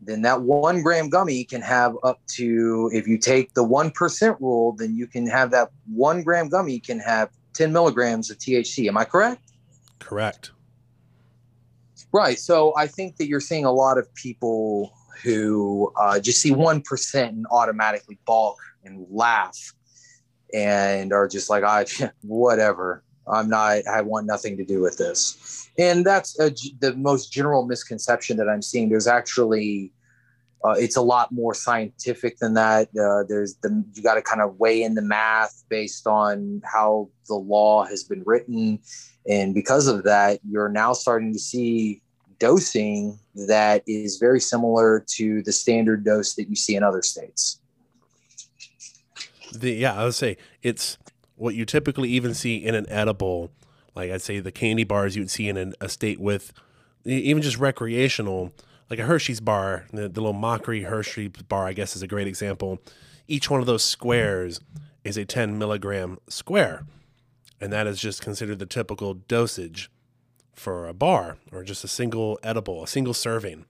then 0.04 0.22
that 0.22 0.42
one 0.42 0.82
gram 0.82 1.08
gummy 1.08 1.44
can 1.44 1.62
have 1.62 1.94
up 2.02 2.20
to 2.26 2.90
if 2.92 3.06
you 3.06 3.18
take 3.18 3.54
the 3.54 3.64
1% 3.64 4.40
rule 4.40 4.72
then 4.72 4.96
you 4.96 5.06
can 5.06 5.26
have 5.26 5.50
that 5.50 5.70
one 5.92 6.22
gram 6.22 6.48
gummy 6.48 6.78
can 6.78 6.98
have 6.98 7.30
10 7.54 7.72
milligrams 7.72 8.30
of 8.30 8.38
thc 8.38 8.86
am 8.88 8.96
i 8.96 9.04
correct? 9.04 9.52
Correct. 9.98 10.50
right. 12.12 12.38
So 12.38 12.72
i 12.76 12.86
think 12.86 13.16
that 13.16 13.26
you're 13.26 13.40
seeing 13.40 13.64
a 13.64 13.72
lot 13.72 13.98
of 13.98 14.12
people 14.14 14.92
who 15.22 15.92
uh, 15.96 16.18
just 16.18 16.40
see 16.40 16.50
1% 16.50 17.28
and 17.28 17.46
automatically 17.52 18.18
balk 18.26 18.58
and 18.84 19.06
laugh 19.08 19.72
and 20.52 21.12
are 21.12 21.28
just 21.28 21.48
like 21.48 21.64
i 21.64 21.86
whatever 22.22 23.02
i'm 23.28 23.48
not 23.48 23.86
i 23.86 24.00
want 24.00 24.26
nothing 24.26 24.56
to 24.56 24.64
do 24.64 24.80
with 24.80 24.98
this. 24.98 25.68
And 25.78 26.04
that's 26.04 26.38
a, 26.38 26.50
the 26.80 26.94
most 26.96 27.32
general 27.32 27.66
misconception 27.66 28.36
that 28.36 28.48
i'm 28.48 28.62
seeing. 28.62 28.88
There's 28.88 29.06
actually 29.06 29.92
uh, 30.64 30.76
it's 30.78 30.96
a 30.96 31.02
lot 31.02 31.32
more 31.32 31.54
scientific 31.54 32.38
than 32.38 32.54
that. 32.54 32.88
Uh, 32.90 33.24
there's 33.28 33.56
the 33.56 33.84
you 33.94 34.02
got 34.02 34.14
to 34.14 34.22
kind 34.22 34.40
of 34.40 34.60
weigh 34.60 34.82
in 34.82 34.94
the 34.94 35.02
math 35.02 35.64
based 35.68 36.06
on 36.06 36.62
how 36.64 37.08
the 37.26 37.34
law 37.34 37.84
has 37.84 38.04
been 38.04 38.22
written. 38.24 38.78
And 39.28 39.54
because 39.54 39.88
of 39.88 40.04
that 40.04 40.40
you're 40.48 40.68
now 40.68 40.92
starting 40.92 41.32
to 41.32 41.38
see 41.38 42.02
dosing 42.38 43.18
that 43.34 43.84
is 43.86 44.18
very 44.18 44.40
similar 44.40 45.04
to 45.06 45.42
the 45.42 45.52
standard 45.52 46.04
dose 46.04 46.34
that 46.34 46.48
you 46.48 46.56
see 46.56 46.74
in 46.74 46.82
other 46.82 47.00
states. 47.00 47.60
The 49.52 49.70
yeah, 49.72 49.94
I 49.94 50.04
would 50.04 50.14
say 50.14 50.38
it's 50.62 50.98
what 51.42 51.56
you 51.56 51.64
typically 51.64 52.08
even 52.08 52.34
see 52.34 52.54
in 52.54 52.76
an 52.76 52.88
edible. 52.88 53.50
Like 53.96 54.12
I'd 54.12 54.22
say 54.22 54.38
the 54.38 54.52
candy 54.52 54.84
bars 54.84 55.16
you 55.16 55.22
would 55.22 55.30
see 55.30 55.48
in 55.48 55.56
an, 55.56 55.74
a 55.80 55.88
state 55.88 56.20
with 56.20 56.52
even 57.04 57.42
just 57.42 57.58
recreational, 57.58 58.52
like 58.88 59.00
a 59.00 59.06
Hershey's 59.06 59.40
bar, 59.40 59.86
the, 59.92 60.08
the 60.08 60.20
little 60.20 60.34
mockery 60.34 60.84
Hershey 60.84 61.26
bar, 61.26 61.66
I 61.66 61.72
guess 61.72 61.96
is 61.96 62.02
a 62.02 62.06
great 62.06 62.28
example. 62.28 62.78
Each 63.26 63.50
one 63.50 63.58
of 63.58 63.66
those 63.66 63.82
squares 63.82 64.60
is 65.02 65.16
a 65.16 65.24
10 65.24 65.58
milligram 65.58 66.18
square, 66.28 66.86
and 67.60 67.72
that 67.72 67.88
is 67.88 68.00
just 68.00 68.22
considered 68.22 68.60
the 68.60 68.66
typical 68.66 69.14
dosage 69.14 69.90
for 70.54 70.86
a 70.86 70.94
bar 70.94 71.38
or 71.50 71.64
just 71.64 71.82
a 71.82 71.88
single 71.88 72.38
edible, 72.44 72.84
a 72.84 72.86
single 72.86 73.14
serving. 73.14 73.64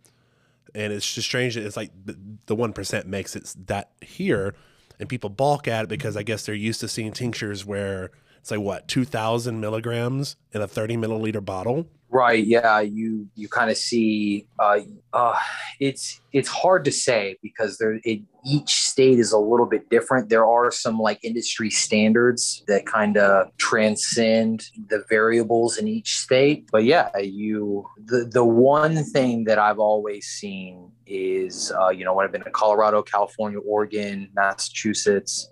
And 0.75 0.93
it's 0.93 1.11
just 1.11 1.27
strange 1.27 1.55
that 1.55 1.65
it's 1.65 1.79
like 1.79 1.91
the, 2.05 2.19
the 2.45 2.57
1% 2.57 3.07
makes 3.07 3.35
it 3.35 3.55
that 3.67 3.93
here 4.03 4.55
and 4.99 5.09
people 5.09 5.31
balk 5.31 5.69
at 5.69 5.85
it 5.85 5.89
because 5.89 6.17
I 6.17 6.23
guess 6.23 6.47
they're 6.47 6.55
used 6.55 6.81
to 6.81 6.89
seeing 6.89 7.13
tinctures 7.13 7.65
where 7.65 8.11
it's 8.39 8.51
like 8.51 8.61
what, 8.61 8.89
2,000 8.89 9.61
milligrams 9.61 10.37
in 10.53 10.61
a 10.61 10.67
30 10.67 10.97
milliliter 10.97 11.45
bottle? 11.45 11.87
Right. 12.13 12.45
Yeah. 12.47 12.81
You 12.81 13.27
you 13.35 13.49
kind 13.49 13.71
of 13.71 13.79
see. 13.79 14.47
Uh, 14.59 14.81
uh, 15.15 15.39
it's 15.81 16.21
it's 16.35 16.49
hard 16.49 16.85
to 16.85 16.93
say 16.93 17.39
because 17.43 17.79
there 17.79 18.01
it, 18.05 18.21
each 18.45 18.69
state 18.69 19.19
is 19.19 19.33
a 19.33 19.39
little 19.39 19.65
bit 19.65 19.89
different. 19.89 20.29
There 20.29 20.47
are 20.47 20.71
some 20.71 20.99
like 20.99 21.25
industry 21.25 21.71
standards 21.71 22.65
that 22.69 22.85
kind 22.85 23.17
of 23.17 23.57
transcend 23.57 24.67
the 24.91 25.03
variables 25.09 25.79
in 25.79 25.89
each 25.89 26.19
state. 26.19 26.69
But 26.71 26.85
yeah, 26.85 27.17
you 27.17 27.87
the 28.05 28.29
the 28.31 28.45
one 28.45 29.05
thing 29.05 29.45
that 29.45 29.59
I've 29.59 29.79
always 29.79 30.27
seen 30.27 30.93
is 31.07 31.73
uh, 31.81 31.89
you 31.89 32.05
know 32.05 32.13
when 32.13 32.27
I've 32.27 32.33
been 32.33 32.45
to 32.45 32.51
Colorado, 32.51 33.03
California, 33.03 33.59
Oregon, 33.59 34.29
Massachusetts. 34.35 35.49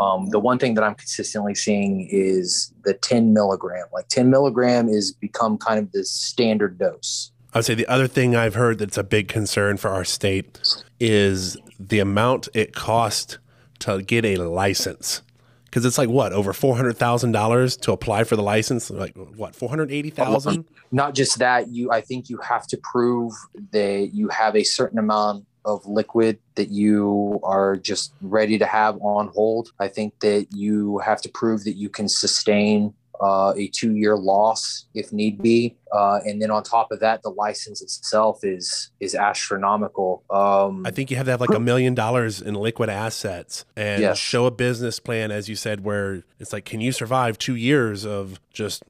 Um, 0.00 0.30
the 0.30 0.38
one 0.38 0.58
thing 0.58 0.74
that 0.74 0.84
I'm 0.84 0.94
consistently 0.94 1.54
seeing 1.54 2.08
is 2.10 2.72
the 2.84 2.94
10 2.94 3.32
milligram. 3.32 3.86
Like 3.92 4.08
10 4.08 4.30
milligram 4.30 4.88
is 4.88 5.12
become 5.12 5.58
kind 5.58 5.78
of 5.78 5.90
the 5.92 6.04
standard 6.04 6.78
dose. 6.78 7.32
I 7.52 7.58
would 7.58 7.64
say 7.64 7.74
the 7.74 7.86
other 7.86 8.06
thing 8.06 8.36
I've 8.36 8.54
heard 8.54 8.78
that's 8.78 8.98
a 8.98 9.02
big 9.02 9.28
concern 9.28 9.76
for 9.76 9.88
our 9.88 10.04
state 10.04 10.60
is 11.00 11.56
the 11.80 11.98
amount 11.98 12.48
it 12.54 12.74
costs 12.74 13.38
to 13.80 14.02
get 14.02 14.24
a 14.24 14.36
license. 14.36 15.22
Because 15.64 15.84
it's 15.84 15.98
like 15.98 16.08
what 16.08 16.32
over 16.32 16.52
four 16.52 16.76
hundred 16.76 16.96
thousand 16.96 17.32
dollars 17.32 17.76
to 17.78 17.92
apply 17.92 18.24
for 18.24 18.36
the 18.36 18.42
license. 18.42 18.90
Like 18.90 19.14
what 19.14 19.54
four 19.54 19.68
hundred 19.68 19.90
eighty 19.90 20.08
thousand? 20.10 20.64
Not 20.92 21.14
just 21.14 21.38
that, 21.40 21.68
you 21.68 21.90
I 21.90 22.00
think 22.00 22.30
you 22.30 22.38
have 22.38 22.66
to 22.68 22.78
prove 22.78 23.32
that 23.72 24.10
you 24.14 24.28
have 24.28 24.56
a 24.56 24.64
certain 24.64 24.98
amount 24.98 25.44
of 25.68 25.86
liquid 25.86 26.38
that 26.54 26.70
you 26.70 27.38
are 27.42 27.76
just 27.76 28.14
ready 28.22 28.58
to 28.58 28.66
have 28.66 28.96
on 29.02 29.28
hold. 29.28 29.70
I 29.78 29.88
think 29.88 30.18
that 30.20 30.48
you 30.50 30.98
have 30.98 31.20
to 31.22 31.28
prove 31.28 31.64
that 31.64 31.76
you 31.76 31.90
can 31.90 32.08
sustain 32.08 32.94
uh, 33.20 33.52
a 33.56 33.68
two 33.68 33.94
year 33.94 34.16
loss 34.16 34.86
if 34.94 35.12
need 35.12 35.40
be. 35.42 35.76
Uh, 35.92 36.20
and 36.24 36.40
then 36.40 36.50
on 36.50 36.62
top 36.62 36.92
of 36.92 37.00
that, 37.00 37.22
the 37.22 37.30
license 37.30 37.80
itself 37.82 38.40
is 38.42 38.90
is 39.00 39.14
astronomical. 39.14 40.22
Um, 40.30 40.84
I 40.86 40.90
think 40.90 41.10
you 41.10 41.16
have 41.16 41.26
to 41.26 41.30
have 41.32 41.40
like 41.40 41.54
a 41.54 41.60
million 41.60 41.94
dollars 41.94 42.40
in 42.40 42.54
liquid 42.54 42.88
assets 42.90 43.64
and 43.76 44.02
Yes. 44.02 44.18
show 44.18 44.46
a 44.46 44.50
business 44.50 45.00
plan, 45.00 45.30
as 45.30 45.48
you 45.48 45.56
said, 45.56 45.82
where 45.84 46.22
it's 46.38 46.52
like, 46.52 46.64
can 46.64 46.80
you 46.80 46.92
survive 46.92 47.38
two 47.38 47.56
years 47.56 48.04
of 48.04 48.38
just 48.52 48.82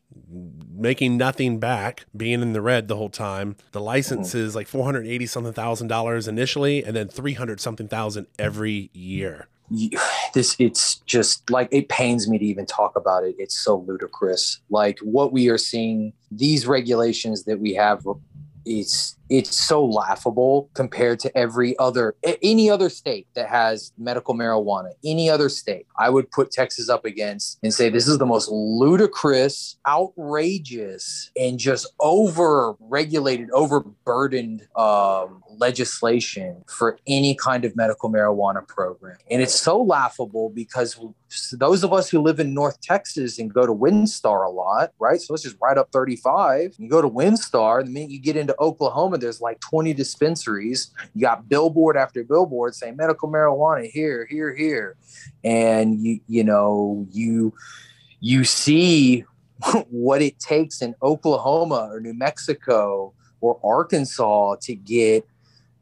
making 0.71 1.17
nothing 1.17 1.59
back, 1.59 2.05
being 2.17 2.43
in 2.43 2.53
the 2.53 2.61
red 2.61 2.89
the 2.89 2.97
whole 2.97 3.09
time? 3.11 3.57
The 3.73 3.81
license 3.81 4.35
is 4.35 4.55
like 4.55 4.67
four 4.67 4.85
hundred 4.85 5.07
eighty 5.07 5.27
something 5.27 5.53
thousand 5.53 5.89
dollars 5.89 6.27
initially, 6.29 6.85
and 6.85 6.95
then 6.97 7.09
three 7.09 7.35
hundred 7.35 7.61
something 7.61 7.89
thousand 7.89 8.27
every 8.39 8.91
year. 8.93 9.47
This 10.39 10.55
it's 10.61 10.99
just 11.01 11.51
like 11.51 11.69
it 11.73 11.89
pains 11.89 12.29
me 12.29 12.39
to 12.39 12.45
even 12.45 12.65
talk 12.65 12.95
about 12.95 13.25
it. 13.25 13.35
It's 13.39 13.59
so 13.59 13.79
ludicrous. 13.89 14.61
Like 14.71 15.01
what 15.01 15.33
we 15.33 15.49
are 15.49 15.59
seeing 15.59 16.13
these 16.31 16.65
regulations 16.65 17.43
that 17.45 17.59
we 17.59 17.75
have 17.75 18.07
it's 18.65 19.18
it's 19.29 19.55
so 19.55 19.85
laughable 19.85 20.71
compared 20.75 21.19
to 21.21 21.37
every 21.37 21.79
other 21.79 22.15
any 22.43 22.71
other 22.71 22.89
state 22.89 23.27
that 23.35 23.49
has 23.49 23.93
medical 23.99 24.35
marijuana 24.35 24.91
any 25.05 25.29
other 25.31 25.49
state. 25.49 25.87
I 25.99 26.11
would 26.11 26.31
put 26.31 26.51
texas 26.51 26.89
up 26.89 27.05
against 27.05 27.59
and 27.63 27.73
say 27.73 27.89
this 27.89 28.09
is 28.09 28.19
the 28.19 28.27
most 28.27 28.49
ludicrous 28.51 29.77
outrageous 29.87 31.31
and 31.39 31.59
just 31.59 31.87
over 32.01 32.75
regulated 32.81 33.51
overburdened 33.53 34.67
um, 34.77 35.43
legislation 35.59 36.65
for 36.69 36.99
any 37.07 37.35
kind 37.35 37.65
of 37.65 37.77
medical 37.77 38.11
marijuana 38.11 38.67
program. 38.67 39.17
And 39.31 39.43
it's 39.43 39.59
so 39.59 39.81
laughable 39.81 40.51
because 40.51 40.99
those 41.53 41.85
of 41.85 41.93
us 41.93 42.09
who 42.09 42.21
live 42.21 42.41
in 42.41 42.55
north 42.55 42.81
texas 42.81 43.39
and 43.39 43.53
go 43.53 43.67
to 43.67 43.75
WinStar 43.75 44.47
a 44.47 44.51
lot 44.51 44.93
right? 44.99 45.21
So 45.21 45.33
let's 45.33 45.43
just 45.43 45.57
right 45.61 45.77
up 45.77 45.91
35 45.93 46.75
you 46.79 46.89
go 46.89 47.03
to 47.03 47.09
WinStar 47.09 47.85
the 47.85 47.91
minute 47.91 48.11
you 48.11 48.21
get 48.21 48.37
into 48.37 48.55
oklahoma 48.59 49.19
there's 49.19 49.41
like 49.41 49.61
20 49.61 49.95
dispensaries. 49.95 50.91
You 51.15 51.23
got 51.23 51.49
billboard 51.49 51.97
after 51.97 52.25
billboard 52.25 52.75
saying 52.75 52.97
medical 52.97 53.29
marijuana 53.29 53.91
here 53.91 54.27
here 54.27 54.55
here. 54.55 54.97
And 55.45 56.01
you 56.01 56.21
you 56.27 56.45
know 56.45 57.07
you 57.11 57.53
you 58.21 58.45
see 58.45 59.25
what 59.91 60.23
it 60.23 60.39
takes 60.39 60.83
in 60.83 60.95
oklahoma 61.03 61.89
or 61.91 62.01
new 62.01 62.15
mexico 62.15 63.13
or 63.41 63.59
arkansas 63.63 64.57
to 64.61 64.75
get 64.75 65.27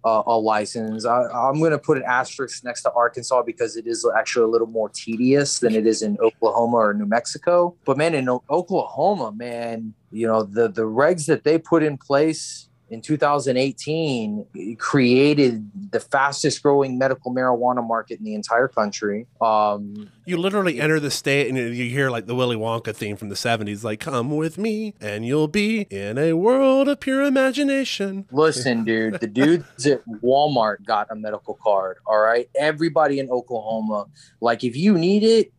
uh, 0.06 0.22
a 0.26 0.38
license. 0.38 1.04
I, 1.04 1.24
I'm 1.24 1.58
going 1.58 1.72
to 1.72 1.78
put 1.78 1.98
an 1.98 2.04
asterisk 2.06 2.62
next 2.62 2.82
to 2.82 2.92
Arkansas 2.92 3.42
because 3.42 3.76
it 3.76 3.88
is 3.88 4.06
actually 4.16 4.44
a 4.44 4.48
little 4.48 4.68
more 4.68 4.88
tedious 4.88 5.58
than 5.58 5.74
it 5.74 5.84
is 5.84 6.00
in 6.00 6.16
Oklahoma 6.20 6.76
or 6.76 6.94
New 6.94 7.06
Mexico. 7.06 7.74
But 7.84 7.96
man, 7.96 8.14
in 8.14 8.28
O- 8.28 8.44
Oklahoma, 8.48 9.32
man, 9.32 9.94
you 10.12 10.28
know 10.28 10.44
the 10.44 10.68
the 10.68 10.82
regs 10.82 11.26
that 11.26 11.42
they 11.42 11.58
put 11.58 11.82
in 11.82 11.98
place 11.98 12.68
in 12.88 13.02
2018 13.02 14.76
created 14.78 15.68
the 15.90 15.98
fastest 15.98 16.62
growing 16.62 16.96
medical 16.98 17.34
marijuana 17.34 17.84
market 17.84 18.20
in 18.20 18.24
the 18.24 18.34
entire 18.34 18.68
country. 18.68 19.26
Um, 19.40 20.08
You 20.26 20.36
literally 20.36 20.80
enter 20.80 20.98
the 20.98 21.10
state 21.12 21.48
and 21.48 21.56
you 21.56 21.88
hear 21.88 22.10
like 22.10 22.26
the 22.26 22.34
Willy 22.34 22.56
Wonka 22.56 22.92
theme 22.92 23.16
from 23.16 23.28
the 23.28 23.36
70s, 23.36 23.84
like, 23.84 24.00
come 24.00 24.36
with 24.36 24.58
me 24.58 24.92
and 25.00 25.24
you'll 25.24 25.46
be 25.46 25.82
in 25.82 26.18
a 26.18 26.32
world 26.32 26.88
of 26.88 26.98
pure 26.98 27.22
imagination. 27.22 28.26
Listen, 28.32 28.82
dude, 28.82 29.20
the 29.20 29.28
dudes 29.28 29.86
at 29.86 30.02
Walmart 30.24 30.84
got 30.84 31.06
a 31.10 31.14
medical 31.14 31.54
card. 31.62 31.98
All 32.06 32.18
right. 32.18 32.48
Everybody 32.58 33.20
in 33.20 33.30
Oklahoma, 33.30 34.06
like, 34.40 34.64
if 34.64 34.74
you 34.74 34.98
need 34.98 35.22
it, 35.22 35.52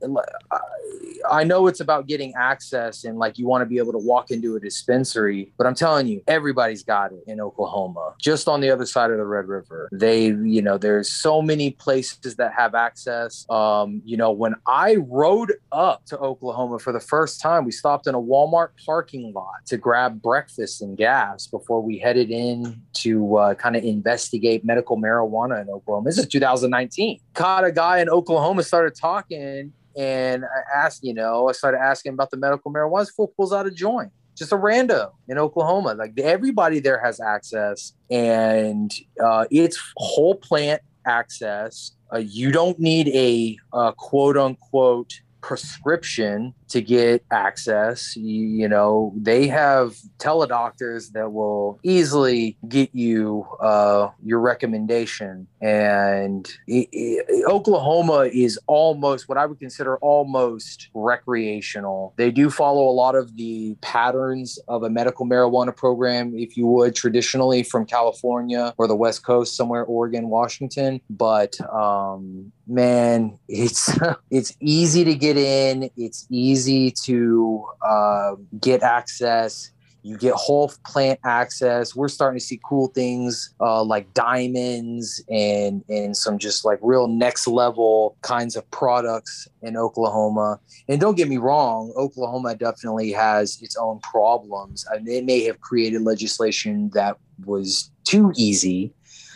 I- 1.31 1.47
know 1.47 1.67
it's 1.67 1.79
about 1.79 2.07
getting 2.07 2.33
access 2.35 3.05
and 3.05 3.17
like 3.17 3.37
you 3.37 3.47
want 3.47 3.61
to 3.61 3.65
be 3.65 3.77
able 3.77 3.93
to 3.93 3.97
walk 3.97 4.31
into 4.31 4.57
a 4.57 4.59
dispensary, 4.59 5.53
but 5.57 5.65
I'm 5.65 5.75
telling 5.75 6.07
you, 6.07 6.21
everybody's 6.27 6.83
got 6.83 7.13
it 7.13 7.23
in 7.25 7.39
Oklahoma, 7.39 8.15
just 8.19 8.49
on 8.49 8.59
the 8.59 8.69
other 8.69 8.85
side 8.85 9.11
of 9.11 9.17
the 9.17 9.25
Red 9.25 9.47
River. 9.47 9.87
They, 9.93 10.25
you 10.25 10.61
know, 10.61 10.77
there's 10.77 11.09
so 11.09 11.41
many 11.41 11.71
places 11.71 12.35
that 12.35 12.51
have 12.57 12.75
access. 12.75 13.45
Um, 13.49 14.01
you 14.03 14.17
know, 14.17 14.31
when 14.31 14.55
I 14.65 14.97
rode 15.07 15.53
up 15.71 16.05
to 16.07 16.17
Oklahoma 16.17 16.79
for 16.79 16.91
the 16.91 16.99
first 16.99 17.41
time, 17.41 17.65
we 17.65 17.71
stopped 17.71 18.07
in 18.07 18.15
a 18.15 18.21
Walmart 18.21 18.69
parking 18.85 19.33
lot 19.33 19.65
to 19.67 19.77
grab 19.77 20.21
breakfast 20.21 20.81
and 20.81 20.97
gas 20.97 21.47
before 21.47 21.81
we 21.81 21.97
headed 21.97 22.31
in 22.31 22.81
to 22.93 23.37
uh, 23.37 23.53
kind 23.55 23.75
of 23.75 23.83
investigate 23.83 24.65
medical 24.65 24.97
marijuana 24.97 25.61
in 25.61 25.69
Oklahoma. 25.69 26.09
This 26.09 26.17
is 26.17 26.27
2019. 26.27 27.19
Caught 27.33 27.65
a 27.65 27.71
guy 27.71 27.99
in 27.99 28.09
Oklahoma, 28.09 28.63
started 28.63 28.95
talking, 28.95 29.73
and 29.97 30.45
I 30.45 30.77
asked, 30.77 31.03
you 31.03 31.13
know, 31.13 31.49
I 31.49 31.51
started 31.51 31.79
asking 31.79 32.13
about 32.13 32.31
the 32.31 32.37
medical 32.37 32.71
marijuana. 32.71 33.01
This 33.01 33.11
fool 33.11 33.33
pulls 33.35 33.51
out 33.51 33.65
a 33.65 33.71
joint. 33.71 34.11
Just 34.35 34.51
a 34.51 34.55
rando 34.55 35.13
in 35.27 35.39
Oklahoma. 35.39 35.95
Like 35.95 36.13
everybody 36.19 36.79
there 36.79 37.03
has 37.03 37.19
access, 37.19 37.93
and 38.11 38.93
uh, 39.23 39.45
it's 39.49 39.79
whole 39.97 40.35
plant 40.35 40.81
access. 41.07 41.93
Uh, 42.13 42.17
you 42.19 42.51
don't 42.51 42.79
need 42.79 43.07
a 43.09 43.57
uh, 43.73 43.91
quote 43.93 44.37
unquote 44.37 45.13
prescription 45.41 46.53
to 46.69 46.81
get 46.81 47.23
access. 47.31 48.15
You, 48.15 48.45
you 48.47 48.67
know, 48.67 49.13
they 49.15 49.47
have 49.47 49.95
teledoctors 50.19 51.11
that 51.13 51.31
will 51.31 51.79
easily 51.83 52.57
get 52.67 52.89
you 52.93 53.45
uh, 53.61 54.09
your 54.23 54.39
recommendation. 54.39 55.47
And 55.61 56.47
i 56.69 56.87
i 56.93 57.17
Oklahoma 57.47 58.29
is 58.31 58.59
almost 58.67 59.29
what 59.29 59.37
I 59.37 59.45
would 59.45 59.59
consider 59.59 59.97
almost 59.97 60.89
recreational. 60.93 62.13
They 62.17 62.31
do 62.31 62.49
follow 62.49 62.87
a 62.89 62.91
lot 62.91 63.15
of 63.15 63.35
the 63.37 63.75
patterns 63.81 64.59
of 64.67 64.83
a 64.83 64.89
medical 64.89 65.25
marijuana 65.25 65.75
program, 65.75 66.33
if 66.37 66.57
you 66.57 66.67
would, 66.67 66.95
traditionally 66.95 67.63
from 67.63 67.85
California 67.85 68.73
or 68.77 68.87
the 68.87 68.95
West 68.95 69.25
Coast, 69.25 69.55
somewhere 69.55 69.83
Oregon, 69.85 70.29
Washington. 70.29 71.01
But 71.09 71.59
um, 71.71 72.51
man, 72.67 73.37
it's 73.47 73.97
it's 74.31 74.55
easy 74.59 75.03
to 75.05 75.15
get 75.15 75.37
in. 75.37 75.89
It's 75.95 76.27
easy 76.29 76.56
to 76.65 77.65
uh, 77.81 78.35
get 78.59 78.83
access. 78.83 79.71
You 80.03 80.17
get 80.17 80.35
whole 80.35 80.71
plant 80.85 81.19
access. 81.25 81.93
We're 81.93 82.07
starting 82.07 82.39
to 82.39 82.45
see 82.45 82.61
cool 82.63 82.87
things 82.87 83.53
uh, 83.59 83.83
like 83.83 84.13
diamonds 84.13 85.21
and 85.29 85.83
and 85.89 86.15
some 86.15 86.37
just 86.37 86.63
like 86.63 86.79
real 86.81 87.07
next 87.07 87.45
level 87.45 88.15
kinds 88.21 88.55
of 88.55 88.69
products 88.71 89.49
in 89.61 89.75
Oklahoma. 89.75 90.59
And 90.87 91.01
don't 91.01 91.15
get 91.15 91.27
me 91.27 91.37
wrong, 91.37 91.91
Oklahoma 91.97 92.55
definitely 92.55 93.11
has 93.11 93.61
its 93.61 93.75
own 93.75 93.99
problems. 93.99 94.85
I 94.93 94.99
mean, 94.99 95.13
it 95.13 95.25
may 95.25 95.43
have 95.43 95.59
created 95.59 96.01
legislation 96.03 96.89
that 96.93 97.17
was 97.45 97.91
too 98.05 98.31
easy 98.37 98.93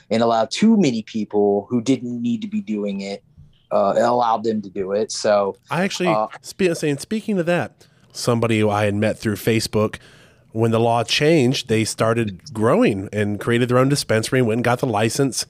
and 0.10 0.22
allowed 0.22 0.52
too 0.52 0.78
many 0.78 1.04
people 1.04 1.68
who 1.70 1.82
didn't 1.82 2.22
need 2.22 2.42
to 2.42 2.48
be 2.48 2.62
doing 2.62 3.02
it 3.02 3.24
uh, 3.72 3.94
it 3.98 4.02
allowed 4.02 4.44
them 4.44 4.62
to 4.62 4.70
do 4.70 4.92
it. 4.92 5.12
So 5.12 5.56
I 5.70 5.84
actually, 5.84 6.10
Uh, 6.10 6.28
spe- 6.42 6.74
saying, 6.74 6.98
speaking 7.00 7.40
of 7.40 7.46
that, 7.46 7.72
somebody 8.12 8.60
who 8.60 8.70
I 8.70 8.86
had 8.86 8.96
met 8.96 9.18
through 9.18 9.36
Facebook, 9.36 9.96
when 10.52 10.72
the 10.72 10.80
law 10.80 11.04
changed, 11.04 11.70
they 11.70 11.86
started 11.86 12.54
growing 12.54 13.08
and 13.14 13.40
created 13.40 13.70
their 13.70 13.78
own 13.78 13.90
dispensary 13.90 14.40
and 14.40 14.48
went 14.48 14.58
and 14.58 14.64
got 14.66 14.80
the 14.80 14.86
license. 14.88 15.46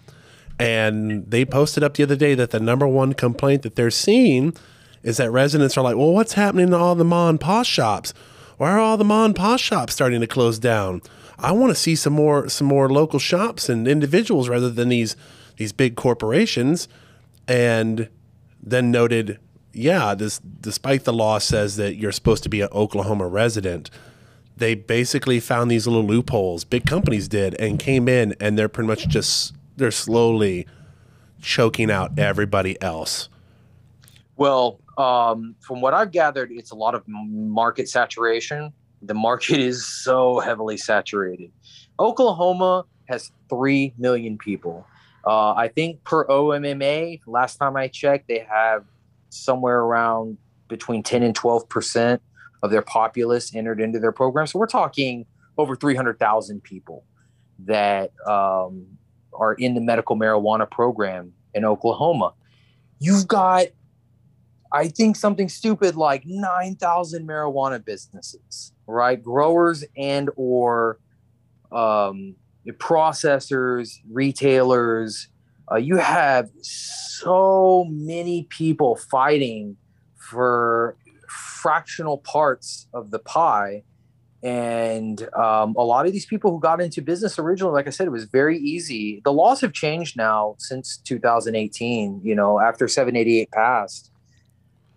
And 0.60 1.26
they 1.30 1.44
posted 1.44 1.84
up 1.84 1.96
the 1.96 2.04
other 2.04 2.16
day 2.16 2.36
that 2.36 2.52
the 2.52 2.60
number 2.60 2.88
one 2.88 3.14
complaint 3.14 3.64
that 3.64 3.76
they're 3.76 3.90
seeing 3.90 4.54
is 5.02 5.18
that 5.18 5.32
residents 5.32 5.76
are 5.76 5.84
like, 5.84 5.96
well, 5.96 6.14
what's 6.14 6.34
happening 6.34 6.70
to 6.70 6.78
all 6.78 6.94
the 6.94 7.04
ma 7.04 7.30
and 7.30 7.40
pa 7.40 7.64
shops? 7.64 8.14
Why 8.58 8.70
are 8.72 8.80
all 8.80 8.98
the 8.98 9.04
ma 9.04 9.26
and 9.26 9.36
pa 9.36 9.58
shops 9.58 9.94
starting 9.94 10.22
to 10.22 10.28
close 10.28 10.60
down? 10.60 11.02
I 11.40 11.52
want 11.54 11.72
to 11.72 11.76
see 11.76 11.96
some 11.96 12.14
more 12.14 12.48
some 12.50 12.68
more 12.68 12.88
local 12.88 13.18
shops 13.18 13.68
and 13.70 13.88
individuals 13.88 14.48
rather 14.48 14.70
than 14.70 14.90
these 14.90 15.16
these 15.58 15.72
big 15.72 15.96
corporations. 15.96 16.88
And 17.48 18.10
then 18.62 18.92
noted, 18.92 19.40
yeah, 19.74 20.16
this 20.16 20.40
despite 20.40 21.04
the 21.04 21.14
law 21.14 21.40
says 21.40 21.76
that 21.78 21.96
you're 21.96 22.12
supposed 22.12 22.44
to 22.44 22.50
be 22.50 22.62
an 22.62 22.70
Oklahoma 22.72 23.28
resident, 23.28 23.90
they 24.58 24.76
basically 24.76 25.40
found 25.40 25.72
these 25.72 25.88
little 25.88 26.06
loopholes. 26.06 26.64
Big 26.64 26.86
companies 26.86 27.28
did 27.28 27.60
and 27.60 27.80
came 27.80 28.08
in 28.08 28.36
and 28.40 28.58
they're 28.58 28.70
pretty 28.70 28.88
much 28.88 29.08
just 29.08 29.56
they're 29.78 29.92
slowly 29.92 30.68
choking 31.42 31.90
out 31.90 32.18
everybody 32.20 32.80
else. 32.82 33.30
Well, 34.36 34.80
um, 34.98 35.56
from 35.60 35.82
what 35.82 35.94
I've 35.94 36.12
gathered, 36.12 36.52
it's 36.52 36.72
a 36.72 36.76
lot 36.76 36.96
of 36.96 37.04
market 37.08 37.90
saturation. 37.90 38.72
The 39.02 39.14
market 39.14 39.60
is 39.60 39.86
so 39.86 40.40
heavily 40.40 40.78
saturated. 40.78 41.52
Oklahoma 42.00 42.86
has 43.06 43.32
3 43.50 43.94
million 43.98 44.38
people. 44.38 44.86
Uh, 45.26 45.54
I 45.54 45.68
think 45.68 46.04
per 46.04 46.26
OMMA, 46.28 47.22
last 47.28 47.58
time 47.58 47.76
I 47.76 47.88
checked, 47.88 48.28
they 48.28 48.46
have 48.50 48.86
somewhere 49.30 49.80
around 49.80 50.38
between 50.68 51.04
10 51.04 51.24
and 51.24 51.38
12% 51.38 52.20
of 52.64 52.72
their 52.72 52.82
populace 52.82 53.54
entered 53.56 53.80
into 53.80 54.00
their 54.00 54.12
program. 54.12 54.48
So 54.48 54.60
we're 54.60 54.68
talking 54.68 55.26
over 55.58 55.76
300,000 55.76 56.64
people 56.64 57.04
that 57.66 58.12
um, 58.28 58.86
are 59.34 59.54
in 59.54 59.74
the 59.74 59.82
medical 59.82 60.16
marijuana 60.16 60.70
program 60.70 61.34
in 61.54 61.66
Oklahoma. 61.66 62.34
You've 63.00 63.28
got, 63.28 63.68
I 64.72 64.88
think, 64.88 65.16
something 65.16 65.50
stupid 65.50 65.96
like 65.96 66.24
9,000 66.26 67.28
marijuana 67.28 67.84
businesses, 67.84 68.74
right? 68.88 69.22
Growers 69.22 69.84
and 69.98 70.30
or 70.36 71.00
um, 71.72 72.36
processors, 72.70 73.98
retailers. 74.10 75.28
Uh, 75.72 75.78
you 75.78 75.98
have 75.98 76.50
so 76.62 77.86
many 77.90 78.44
people 78.50 78.96
fighting 78.96 79.78
for 80.18 80.98
fractional 81.62 82.18
parts 82.20 82.88
of 82.94 83.12
the 83.12 83.20
pie. 83.20 83.84
And 84.44 85.22
um, 85.36 85.76
a 85.78 85.84
lot 85.84 86.08
of 86.08 86.14
these 86.14 86.26
people 86.26 86.52
who 86.52 86.60
got 86.60 86.82
into 86.82 87.02
business 87.02 87.38
originally, 87.38 87.74
like 87.74 87.86
I 87.86 87.92
said, 87.92 88.08
it 88.08 88.12
was 88.12 88.26
very 88.26 88.58
easy. 88.58 89.22
The 89.24 89.32
laws 89.32 89.62
have 89.62 89.72
changed 89.72 90.18
now 90.18 90.56
since 90.58 90.98
2018. 90.98 92.22
You 92.24 92.36
know, 92.36 92.60
after 92.60 92.88
788 92.88 93.52
passed, 93.52 94.12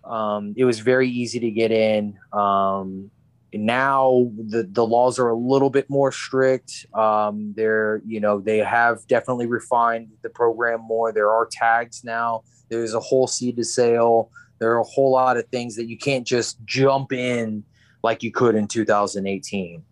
um, 0.03 0.55
it 0.57 0.65
was 0.65 0.79
very 0.79 1.09
easy 1.09 1.39
to 1.39 1.51
get 1.51 1.71
in. 1.71 2.17
Um, 2.33 3.11
now 3.57 4.29
the 4.37 4.63
the 4.63 4.85
laws 4.85 5.19
are 5.19 5.29
a 5.29 5.35
little 5.35 5.69
bit 5.69 5.89
more 5.89 6.11
strict. 6.11 6.85
Um, 6.93 7.53
they're 7.55 8.01
you 8.05 8.19
know 8.19 8.39
they 8.39 8.57
have 8.57 9.05
definitely 9.07 9.45
refined 9.45 10.09
the 10.23 10.29
program 10.29 10.81
more. 10.81 11.11
There 11.11 11.31
are 11.31 11.47
tags 11.49 12.03
now. 12.03 12.43
There's 12.69 12.93
a 12.93 12.99
whole 12.99 13.27
seed 13.27 13.55
to 13.57 13.63
sale. 13.63 14.31
There 14.59 14.71
are 14.71 14.79
a 14.79 14.83
whole 14.83 15.11
lot 15.11 15.37
of 15.37 15.47
things 15.49 15.75
that 15.75 15.87
you 15.87 15.97
can't 15.97 16.25
just 16.25 16.63
jump 16.65 17.13
in 17.13 17.63
like 18.03 18.23
you 18.23 18.31
could 18.31 18.55
in 18.55 18.67
2018. 18.67 19.83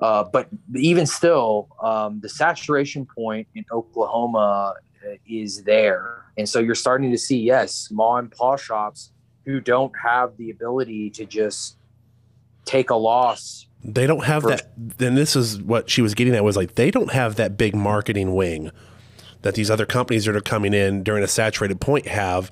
Uh, 0.00 0.24
but 0.24 0.48
even 0.74 1.06
still, 1.06 1.68
um, 1.82 2.20
the 2.20 2.28
saturation 2.28 3.06
point 3.06 3.48
in 3.54 3.64
Oklahoma 3.72 4.74
uh, 5.06 5.14
is 5.26 5.62
there, 5.64 6.24
and 6.36 6.48
so 6.48 6.60
you're 6.60 6.74
starting 6.74 7.10
to 7.10 7.18
see 7.18 7.38
yes, 7.38 7.88
ma 7.90 8.16
and 8.16 8.30
pa 8.30 8.56
shops 8.56 9.12
who 9.46 9.60
don't 9.60 9.92
have 10.02 10.36
the 10.36 10.50
ability 10.50 11.08
to 11.10 11.24
just 11.24 11.78
take 12.66 12.90
a 12.90 12.96
loss. 12.96 13.66
They 13.82 14.06
don't 14.06 14.24
have 14.24 14.42
For- 14.42 14.50
that. 14.50 14.72
Then 14.76 15.14
this 15.14 15.34
is 15.34 15.62
what 15.62 15.88
she 15.88 16.02
was 16.02 16.14
getting 16.14 16.34
at 16.34 16.44
was 16.44 16.56
like 16.56 16.74
they 16.74 16.90
don't 16.90 17.12
have 17.12 17.36
that 17.36 17.56
big 17.56 17.74
marketing 17.74 18.34
wing 18.34 18.70
that 19.42 19.54
these 19.54 19.70
other 19.70 19.86
companies 19.86 20.24
that 20.24 20.34
are 20.34 20.40
coming 20.40 20.74
in 20.74 21.02
during 21.04 21.22
a 21.22 21.28
saturated 21.28 21.80
point 21.80 22.08
have, 22.08 22.50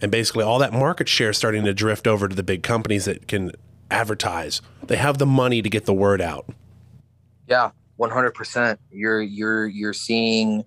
and 0.00 0.10
basically 0.10 0.42
all 0.42 0.58
that 0.58 0.72
market 0.72 1.06
share 1.08 1.30
is 1.30 1.36
starting 1.36 1.64
to 1.64 1.74
drift 1.74 2.06
over 2.06 2.28
to 2.28 2.34
the 2.34 2.42
big 2.42 2.62
companies 2.62 3.04
that 3.04 3.28
can 3.28 3.52
advertise. 3.90 4.62
They 4.86 4.96
have 4.96 5.18
the 5.18 5.26
money 5.26 5.60
to 5.60 5.68
get 5.68 5.84
the 5.84 5.92
word 5.92 6.22
out. 6.22 6.48
Yeah, 7.46 7.72
one 7.96 8.10
hundred 8.10 8.32
percent. 8.32 8.80
You're 8.90 9.20
you're 9.20 9.66
you're 9.66 9.92
seeing, 9.92 10.64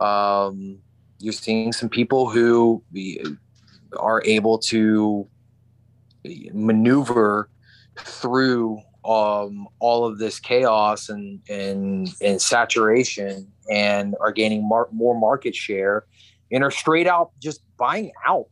um, 0.00 0.78
you're 1.20 1.32
seeing 1.32 1.72
some 1.72 1.88
people 1.88 2.28
who 2.28 2.82
be- 2.92 3.24
are 3.96 4.20
able 4.24 4.58
to 4.58 5.28
maneuver 6.52 7.48
through 7.98 8.80
um, 9.04 9.68
all 9.78 10.04
of 10.04 10.18
this 10.18 10.40
chaos 10.40 11.08
and 11.08 11.40
and 11.48 12.08
and 12.20 12.40
saturation, 12.40 13.50
and 13.70 14.14
are 14.20 14.32
gaining 14.32 14.68
mar- 14.68 14.88
more 14.92 15.18
market 15.18 15.54
share, 15.54 16.04
and 16.50 16.64
are 16.64 16.70
straight 16.70 17.06
out 17.06 17.30
just 17.40 17.62
buying 17.76 18.12
out 18.26 18.46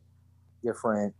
different 0.63 1.13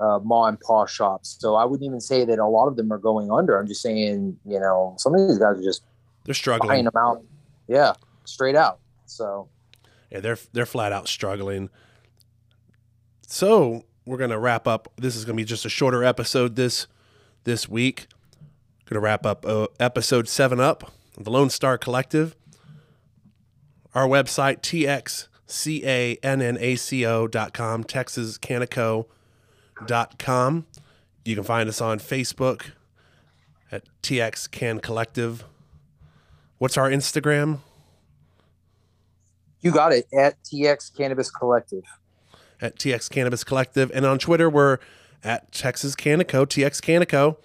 uh, 0.00 0.18
ma 0.22 0.46
and 0.46 0.60
pa 0.60 0.86
shops. 0.86 1.36
So 1.38 1.54
I 1.54 1.64
wouldn't 1.64 1.86
even 1.86 2.00
say 2.00 2.24
that 2.24 2.38
a 2.38 2.46
lot 2.46 2.66
of 2.68 2.76
them 2.76 2.92
are 2.92 2.98
going 2.98 3.30
under. 3.30 3.58
I'm 3.58 3.66
just 3.66 3.82
saying, 3.82 4.38
you 4.44 4.60
know, 4.60 4.94
some 4.98 5.14
of 5.14 5.28
these 5.28 5.38
guys 5.38 5.58
are 5.58 5.62
just 5.62 5.82
They're 6.24 6.34
struggling 6.34 6.68
buying 6.68 6.84
them 6.84 6.96
out. 6.96 7.22
Yeah, 7.68 7.94
straight 8.24 8.56
out. 8.56 8.80
So 9.06 9.48
Yeah, 10.10 10.20
they're 10.20 10.38
they're 10.52 10.66
flat 10.66 10.92
out 10.92 11.08
struggling. 11.08 11.70
So 13.26 13.84
we're 14.04 14.18
gonna 14.18 14.38
wrap 14.38 14.66
up. 14.66 14.88
This 14.96 15.16
is 15.16 15.24
gonna 15.24 15.36
be 15.36 15.44
just 15.44 15.64
a 15.64 15.70
shorter 15.70 16.04
episode 16.04 16.56
this 16.56 16.86
this 17.46 17.70
week. 17.70 18.06
Gonna 18.84 19.00
wrap 19.00 19.24
up 19.24 19.46
uh, 19.46 19.68
episode 19.80 20.28
seven 20.28 20.60
up 20.60 20.92
of 21.16 21.24
the 21.24 21.30
Lone 21.30 21.48
Star 21.48 21.78
Collective. 21.78 22.36
Our 23.94 24.06
website 24.06 24.60
txcannaco.com, 25.48 27.84
texascanico.com. 27.84 30.66
You 31.24 31.34
can 31.34 31.44
find 31.44 31.68
us 31.68 31.80
on 31.80 31.98
Facebook 31.98 32.70
at 33.72 33.84
TX 34.02 34.50
Can 34.50 34.80
Collective. 34.80 35.44
What's 36.58 36.76
our 36.76 36.90
Instagram? 36.90 37.60
you 39.60 39.70
got 39.72 39.92
it 39.92 40.06
at 40.16 40.34
TX 40.44 40.96
Cannabis 40.96 41.28
Collective. 41.30 41.82
at 42.60 42.76
TX 42.76 43.10
Cannabis 43.10 43.42
Collective. 43.42 43.90
And 43.94 44.04
on 44.06 44.18
Twitter, 44.18 44.48
we're 44.50 44.78
at 45.24 45.52
Texas 45.52 45.94
Canico, 45.94 46.46
TX 46.46 46.80
Canico. 46.80 47.36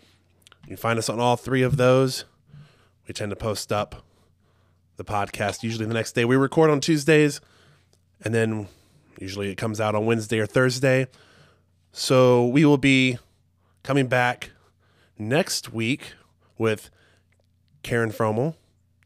You 0.64 0.68
can 0.68 0.78
find 0.78 1.00
us 1.00 1.10
on 1.10 1.20
all 1.20 1.36
three 1.36 1.62
of 1.62 1.78
those. 1.78 2.26
We 3.08 3.14
tend 3.14 3.32
to 3.32 3.36
post 3.36 3.72
up 3.72 4.04
the 4.98 5.04
podcast 5.04 5.64
usually 5.64 5.86
the 5.86 5.94
next 5.94 6.14
day. 6.14 6.26
We 6.26 6.36
record 6.36 6.70
on 6.70 6.80
Tuesdays, 6.80 7.42
and 8.24 8.34
then 8.34 8.68
usually 9.20 9.50
it 9.50 9.56
comes 9.56 9.82
out 9.82 9.96
on 9.96 10.06
Wednesday 10.06 10.40
or 10.40 10.46
Thursday. 10.46 11.08
So 11.92 12.48
we 12.48 12.64
will 12.64 12.78
be 12.78 13.18
coming 13.84 14.08
back 14.08 14.52
next 15.18 15.74
week 15.74 16.14
with 16.58 16.90
Karen 17.84 18.12
Fromel, 18.12 18.56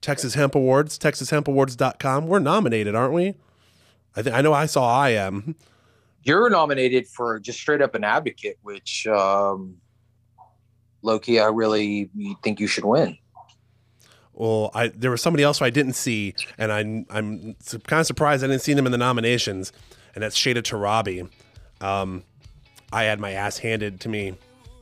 Texas 0.02 0.34
Hemp 0.36 0.56
Awards, 0.56 1.00
TexasHempAwards.com. 1.00 2.28
We're 2.28 2.40
nominated, 2.40 2.96
aren't 2.96 3.14
we? 3.14 3.36
I 4.16 4.22
think 4.22 4.36
I 4.36 4.42
know 4.42 4.54
I 4.54 4.66
saw 4.66 4.94
I 5.02 5.10
am. 5.12 5.56
You're 6.26 6.50
nominated 6.50 7.08
for 7.08 7.40
just 7.40 7.60
straight 7.60 7.82
up 7.82 7.96
an 7.96 8.04
advocate, 8.04 8.58
which 8.64 9.08
um, 9.08 9.78
Loki, 11.04 11.40
I 11.40 11.46
really 11.46 12.10
think 12.44 12.60
you 12.60 12.68
should 12.68 12.84
win. 12.84 13.18
Well, 14.34 14.72
I 14.74 14.90
there 14.90 15.12
was 15.12 15.22
somebody 15.22 15.44
else 15.44 15.60
who 15.60 15.66
I 15.66 15.70
didn't 15.70 15.94
see, 15.94 16.36
and 16.58 16.72
I, 16.72 16.80
I'm 17.10 17.56
kind 17.88 18.02
of 18.02 18.06
surprised 18.06 18.44
I 18.44 18.48
didn't 18.48 18.64
see 18.64 18.74
them 18.74 18.86
in 18.86 18.92
the 18.92 18.98
nominations, 18.98 19.72
and 20.14 20.24
that's 20.24 20.36
Shada 20.38 20.62
Tarabi. 20.62 21.30
Um, 21.80 22.24
I 22.92 23.04
had 23.04 23.20
my 23.20 23.32
ass 23.32 23.60
handed 23.60 24.02
to 24.02 24.10
me 24.10 24.36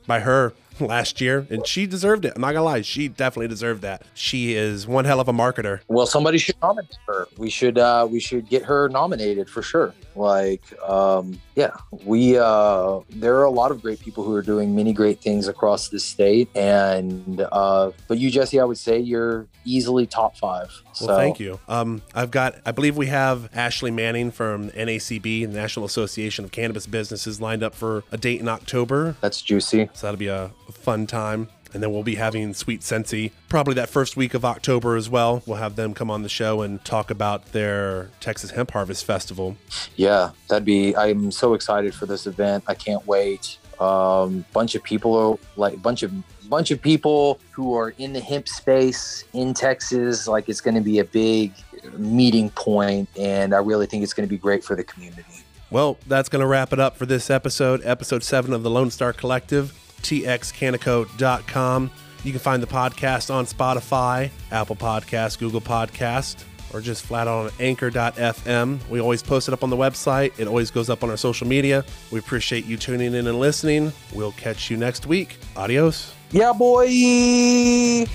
by 0.07 0.21
her 0.21 0.53
last 0.79 1.21
year, 1.21 1.47
and 1.49 1.65
she 1.65 1.85
deserved 1.85 2.25
it. 2.25 2.33
I'm 2.35 2.41
not 2.41 2.53
gonna 2.53 2.65
lie, 2.65 2.81
she 2.81 3.07
definitely 3.07 3.47
deserved 3.47 3.81
that. 3.81 4.03
She 4.13 4.53
is 4.53 4.87
one 4.87 5.05
hell 5.05 5.19
of 5.19 5.27
a 5.27 5.33
marketer. 5.33 5.81
Well, 5.87 6.05
somebody 6.05 6.37
should 6.37 6.55
nominate 6.61 6.97
her. 7.07 7.27
We 7.37 7.49
should 7.49 7.77
uh, 7.77 8.07
we 8.09 8.19
should 8.19 8.49
get 8.49 8.63
her 8.63 8.89
nominated 8.89 9.49
for 9.49 9.61
sure. 9.61 9.93
Like, 10.15 10.61
um, 10.87 11.39
yeah, 11.55 11.71
we 12.05 12.37
uh, 12.37 12.99
there 13.09 13.35
are 13.37 13.45
a 13.45 13.51
lot 13.51 13.71
of 13.71 13.81
great 13.81 13.99
people 13.99 14.23
who 14.23 14.33
are 14.33 14.41
doing 14.41 14.75
many 14.75 14.93
great 14.93 15.19
things 15.21 15.47
across 15.47 15.89
the 15.89 15.99
state, 15.99 16.49
and 16.55 17.45
uh, 17.51 17.91
but 18.07 18.17
you, 18.17 18.29
Jesse, 18.29 18.59
I 18.59 18.63
would 18.63 18.77
say 18.77 18.99
you're 18.99 19.47
easily 19.65 20.05
top 20.05 20.37
five. 20.37 20.71
Well, 21.01 21.17
thank 21.17 21.39
you. 21.39 21.59
Um, 21.67 22.01
I've 22.13 22.31
got, 22.31 22.55
I 22.65 22.71
believe 22.71 22.97
we 22.97 23.07
have 23.07 23.49
Ashley 23.53 23.91
Manning 23.91 24.31
from 24.31 24.69
NACB, 24.71 25.49
National 25.49 25.85
Association 25.85 26.45
of 26.45 26.51
Cannabis 26.51 26.85
Businesses, 26.85 27.41
lined 27.41 27.63
up 27.63 27.73
for 27.73 28.03
a 28.11 28.17
date 28.17 28.39
in 28.39 28.47
October. 28.47 29.15
That's 29.21 29.41
juicy. 29.41 29.89
So 29.93 30.07
that'll 30.07 30.19
be 30.19 30.27
a 30.27 30.51
fun 30.71 31.07
time. 31.07 31.49
And 31.73 31.81
then 31.81 31.91
we'll 31.91 32.03
be 32.03 32.15
having 32.15 32.53
Sweet 32.53 32.83
Sensi 32.83 33.31
probably 33.49 33.73
that 33.73 33.89
first 33.89 34.15
week 34.15 34.35
of 34.35 34.45
October 34.45 34.95
as 34.95 35.09
well. 35.09 35.41
We'll 35.47 35.57
have 35.57 35.75
them 35.75 35.95
come 35.95 36.11
on 36.11 36.21
the 36.21 36.29
show 36.29 36.61
and 36.61 36.83
talk 36.85 37.09
about 37.09 37.51
their 37.51 38.11
Texas 38.19 38.51
Hemp 38.51 38.71
Harvest 38.71 39.05
Festival. 39.05 39.57
Yeah, 39.95 40.29
that'd 40.49 40.65
be. 40.65 40.95
I'm 40.95 41.31
so 41.31 41.55
excited 41.55 41.95
for 41.95 42.05
this 42.05 42.27
event. 42.27 42.63
I 42.67 42.75
can't 42.75 43.05
wait. 43.07 43.57
Um, 43.79 44.45
bunch 44.53 44.75
of 44.75 44.83
people, 44.83 45.15
are 45.15 45.37
like 45.55 45.81
bunch 45.81 46.03
of 46.03 46.11
bunch 46.47 46.69
of 46.69 46.79
people 46.79 47.39
who 47.49 47.75
are 47.75 47.95
in 47.97 48.13
the 48.13 48.19
hemp 48.19 48.47
space 48.47 49.23
in 49.33 49.55
Texas. 49.55 50.27
Like 50.27 50.49
it's 50.49 50.61
going 50.61 50.75
to 50.75 50.81
be 50.81 50.99
a 50.99 51.05
big 51.05 51.53
meeting 51.97 52.51
point, 52.51 53.09
and 53.17 53.53
I 53.55 53.57
really 53.57 53.87
think 53.87 54.03
it's 54.03 54.13
going 54.13 54.27
to 54.27 54.31
be 54.31 54.37
great 54.37 54.63
for 54.63 54.75
the 54.75 54.83
community. 54.83 55.23
Well, 55.71 55.97
that's 56.05 56.29
going 56.29 56.41
to 56.41 56.45
wrap 56.47 56.71
it 56.71 56.79
up 56.79 56.97
for 56.97 57.07
this 57.07 57.31
episode, 57.31 57.81
episode 57.83 58.23
seven 58.23 58.53
of 58.53 58.61
the 58.61 58.69
Lone 58.69 58.91
Star 58.91 59.11
Collective, 59.11 59.73
txcanico.com. 60.03 61.91
You 62.23 62.31
can 62.31 62.39
find 62.39 62.63
the 62.63 62.67
podcast 62.67 63.33
on 63.33 63.45
Spotify, 63.45 64.29
Apple 64.51 64.75
Podcast, 64.77 65.39
Google 65.39 65.59
Podcast, 65.61 66.43
or 66.73 66.79
just 66.79 67.05
flat 67.05 67.27
on 67.27 67.49
anchor.fm. 67.59 68.87
We 68.89 69.01
always 69.01 69.21
post 69.21 69.47
it 69.47 69.53
up 69.53 69.63
on 69.63 69.69
the 69.69 69.75
website. 69.75 70.31
It 70.39 70.47
always 70.47 70.71
goes 70.71 70.89
up 70.89 71.03
on 71.03 71.09
our 71.09 71.17
social 71.17 71.47
media. 71.47 71.83
We 72.11 72.19
appreciate 72.19 72.65
you 72.65 72.77
tuning 72.77 73.13
in 73.13 73.27
and 73.27 73.39
listening. 73.39 73.91
We'll 74.13 74.31
catch 74.33 74.69
you 74.69 74.77
next 74.77 75.05
week. 75.05 75.37
Adios. 75.57 76.13
Yeah, 76.31 76.53
boy. 76.53 76.87
Oh, 76.89 78.05